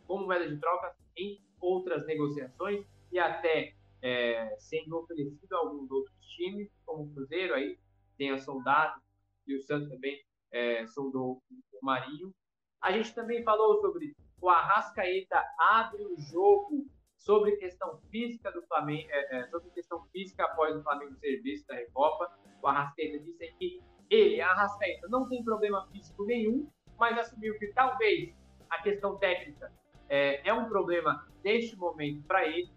como 0.06 0.26
moeda 0.26 0.50
de 0.50 0.60
trocas 0.60 0.94
em 1.16 1.42
outras 1.62 2.06
negociações 2.06 2.86
e 3.10 3.18
até 3.18 3.74
é, 4.02 4.54
sendo 4.60 4.98
oferecido 4.98 5.56
a 5.56 5.60
alguns 5.60 5.90
outros 5.90 6.14
times, 6.36 6.70
como 6.86 7.04
o 7.04 7.14
Cruzeiro 7.14 7.54
aí 7.54 7.78
tem 8.18 8.32
a 8.32 8.38
soldado 8.38 9.00
e 9.48 9.56
o 9.56 9.62
Santos 9.62 9.90
também 9.90 10.22
é, 10.52 10.86
soldou 10.88 11.42
o 11.50 11.86
Marinho. 11.86 12.34
A 12.82 12.92
gente 12.92 13.14
também 13.14 13.44
falou 13.44 13.80
sobre 13.82 14.16
o 14.42 14.50
Arrascaeta 14.50 15.44
abre 15.58 16.04
o 16.04 16.20
jogo 16.20 16.88
sobre 17.16 17.56
questão 17.58 18.00
física 18.10 18.52
do 18.52 18.64
Flamengo, 18.64 19.08
é, 19.12 19.38
é, 19.38 19.48
sobre 19.48 19.70
questão 19.70 20.04
física 20.08 20.44
após 20.44 20.76
o 20.76 20.82
Flamengo 20.82 21.16
ser 21.18 21.40
visto 21.42 21.68
da 21.68 21.76
Recopa. 21.76 22.36
O 22.62 22.68
Arrascaeta 22.68 23.20
disse 23.20 23.48
que 23.60 23.80
ele, 24.10 24.42
Arrascaeta, 24.42 25.08
não 25.08 25.30
tem 25.30 25.44
problema 25.44 25.88
físico 25.92 26.26
nenhum, 26.26 26.68
mas 26.98 27.18
assumiu 27.18 27.58
que 27.60 27.68
talvez 27.68 28.36
a 28.70 28.82
questão 28.82 29.18
técnica 29.18 29.72
é, 30.10 30.48
é 30.48 30.54
um 30.54 30.68
problema 30.68 31.28
neste 31.44 31.76
momento 31.78 32.24
para 32.24 32.48
ele. 32.48 32.72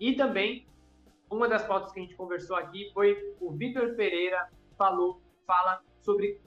E 0.00 0.14
também, 0.14 0.66
uma 1.32 1.48
das 1.48 1.64
pautas 1.66 1.92
que 1.92 2.00
a 2.00 2.02
gente 2.02 2.14
conversou 2.14 2.56
aqui 2.56 2.90
foi 2.92 3.34
o 3.40 3.52
Vitor 3.52 3.94
Pereira 3.94 4.50
falou, 4.76 5.20
fala 5.46 5.82
sobre 6.02 6.40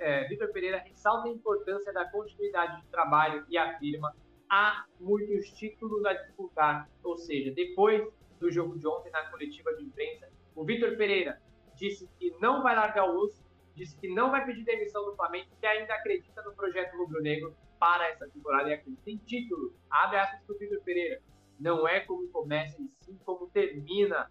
é, 0.00 0.26
Vitor 0.28 0.50
Pereira 0.52 0.78
ressalta 0.78 1.28
a 1.28 1.32
importância 1.32 1.92
da 1.92 2.08
continuidade 2.10 2.80
de 2.80 2.86
trabalho 2.88 3.44
e 3.48 3.58
afirma 3.58 4.14
há 4.48 4.84
muitos 5.00 5.50
títulos 5.50 6.04
a 6.04 6.14
disputar, 6.14 6.88
ou 7.02 7.16
seja, 7.16 7.52
depois 7.52 8.02
do 8.38 8.50
jogo 8.50 8.78
de 8.78 8.86
ontem 8.86 9.10
na 9.10 9.28
coletiva 9.30 9.74
de 9.74 9.84
imprensa, 9.84 10.30
o 10.54 10.64
Vitor 10.64 10.96
Pereira 10.96 11.40
disse 11.74 12.08
que 12.18 12.30
não 12.40 12.62
vai 12.62 12.74
largar 12.76 13.08
o 13.08 13.18
osso, 13.18 13.44
disse 13.74 13.98
que 13.98 14.08
não 14.08 14.30
vai 14.30 14.44
pedir 14.46 14.64
demissão 14.64 15.04
do 15.04 15.16
Flamengo, 15.16 15.50
que 15.60 15.66
ainda 15.66 15.92
acredita 15.94 16.40
no 16.42 16.54
projeto 16.54 16.96
rubro-negro 16.96 17.54
para 17.80 18.08
essa 18.08 18.28
temporada 18.28 18.70
e 18.70 18.74
acredita 18.74 19.10
em 19.10 19.18
título. 19.18 19.74
Abre 19.90 20.18
aspas 20.18 20.40
para 20.46 20.54
o 20.54 20.58
Vitor 20.58 20.80
Pereira. 20.82 21.20
Não 21.58 21.86
é 21.86 22.00
como 22.00 22.28
começa 22.28 22.80
e 22.80 22.90
sim 23.00 23.18
como 23.24 23.48
termina. 23.48 24.30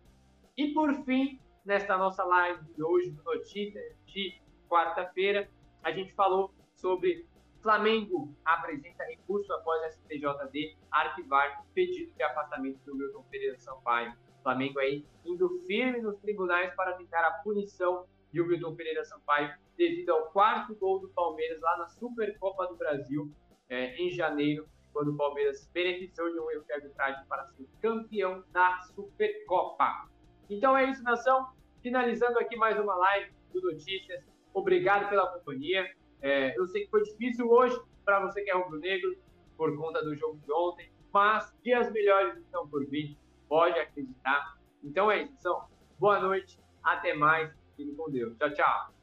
E 0.58 0.74
por 0.74 0.94
fim, 1.04 1.40
nesta 1.66 1.98
nossa 1.98 2.24
live 2.24 2.64
de 2.74 2.84
hoje, 2.84 3.12
do 3.12 3.24
Notícias 3.24 3.96
de 4.06 4.42
quarta-feira, 4.70 5.50
a 5.82 5.92
gente 5.92 6.14
falou 6.14 6.54
sobre 6.76 7.26
Flamengo 7.62 8.36
apresenta 8.44 9.06
recurso 9.06 9.52
após 9.54 9.82
a 9.84 9.92
STJD 9.92 10.76
arquivar 10.92 11.66
pedido 11.74 12.14
de 12.14 12.22
afastamento 12.22 12.80
do 12.86 12.96
Milton 12.96 13.24
Pereira 13.32 13.58
Sampaio. 13.58 14.14
Flamengo 14.44 14.80
aí 14.80 15.06
indo 15.26 15.48
firme 15.66 16.02
nos 16.02 16.20
tribunais 16.20 16.76
para 16.76 16.94
tentar 16.98 17.26
a 17.26 17.32
punição 17.42 18.06
de 18.34 18.44
Milton 18.44 18.76
Pereira 18.76 19.06
Sampaio 19.06 19.56
devido 19.78 20.10
ao 20.10 20.30
quarto 20.32 20.76
gol 20.76 21.00
do 21.00 21.08
Palmeiras 21.10 21.62
lá 21.62 21.78
na 21.78 21.88
Supercopa 21.88 22.68
do 22.68 22.76
Brasil 22.76 23.32
é, 23.70 23.96
em 23.96 24.10
janeiro, 24.10 24.68
quando 24.94 25.10
o 25.10 25.18
Palmeiras 25.18 25.70
beneficiou 25.74 26.32
de 26.32 26.40
um 26.40 26.52
erro 26.52 26.64
de 26.64 26.74
arbitragem 26.74 27.26
para 27.28 27.46
ser 27.48 27.68
campeão 27.82 28.44
da 28.52 28.80
Supercopa. 28.96 30.08
Então 30.50 30.78
é 30.78 30.86
isso, 30.86 31.04
nação. 31.04 31.50
Finalizando 31.82 32.40
aqui 32.40 32.56
mais 32.56 32.80
uma 32.80 32.96
live 32.96 33.32
do 33.52 33.62
Notícias. 33.62 34.24
Obrigado 34.54 35.10
pela 35.10 35.28
companhia. 35.28 35.92
É, 36.22 36.58
eu 36.58 36.68
sei 36.68 36.86
que 36.86 36.92
foi 36.92 37.04
difícil 37.04 37.50
hoje 37.50 37.78
para 38.06 38.20
você 38.22 38.42
que 38.44 38.52
é 38.52 38.54
rubro-negro 38.56 39.18
por 39.58 39.76
conta 39.78 40.04
do 40.04 40.16
jogo 40.16 40.40
de 40.40 40.52
ontem, 40.52 40.92
mas 41.12 41.54
dias 41.64 41.92
melhores 41.92 42.38
estão 42.38 42.68
por 42.68 42.86
vir. 42.86 43.18
Pode 43.50 43.78
acreditar. 43.80 44.58
Então 44.84 45.12
é 45.12 45.24
isso. 45.24 45.34
Então, 45.40 45.68
boa 46.00 46.20
noite. 46.20 46.60
Até 46.84 47.14
mais. 47.14 47.52
Fique 47.76 47.96
com 47.96 48.10
Deus. 48.10 48.38
Tchau, 48.38 48.54
tchau. 48.54 49.03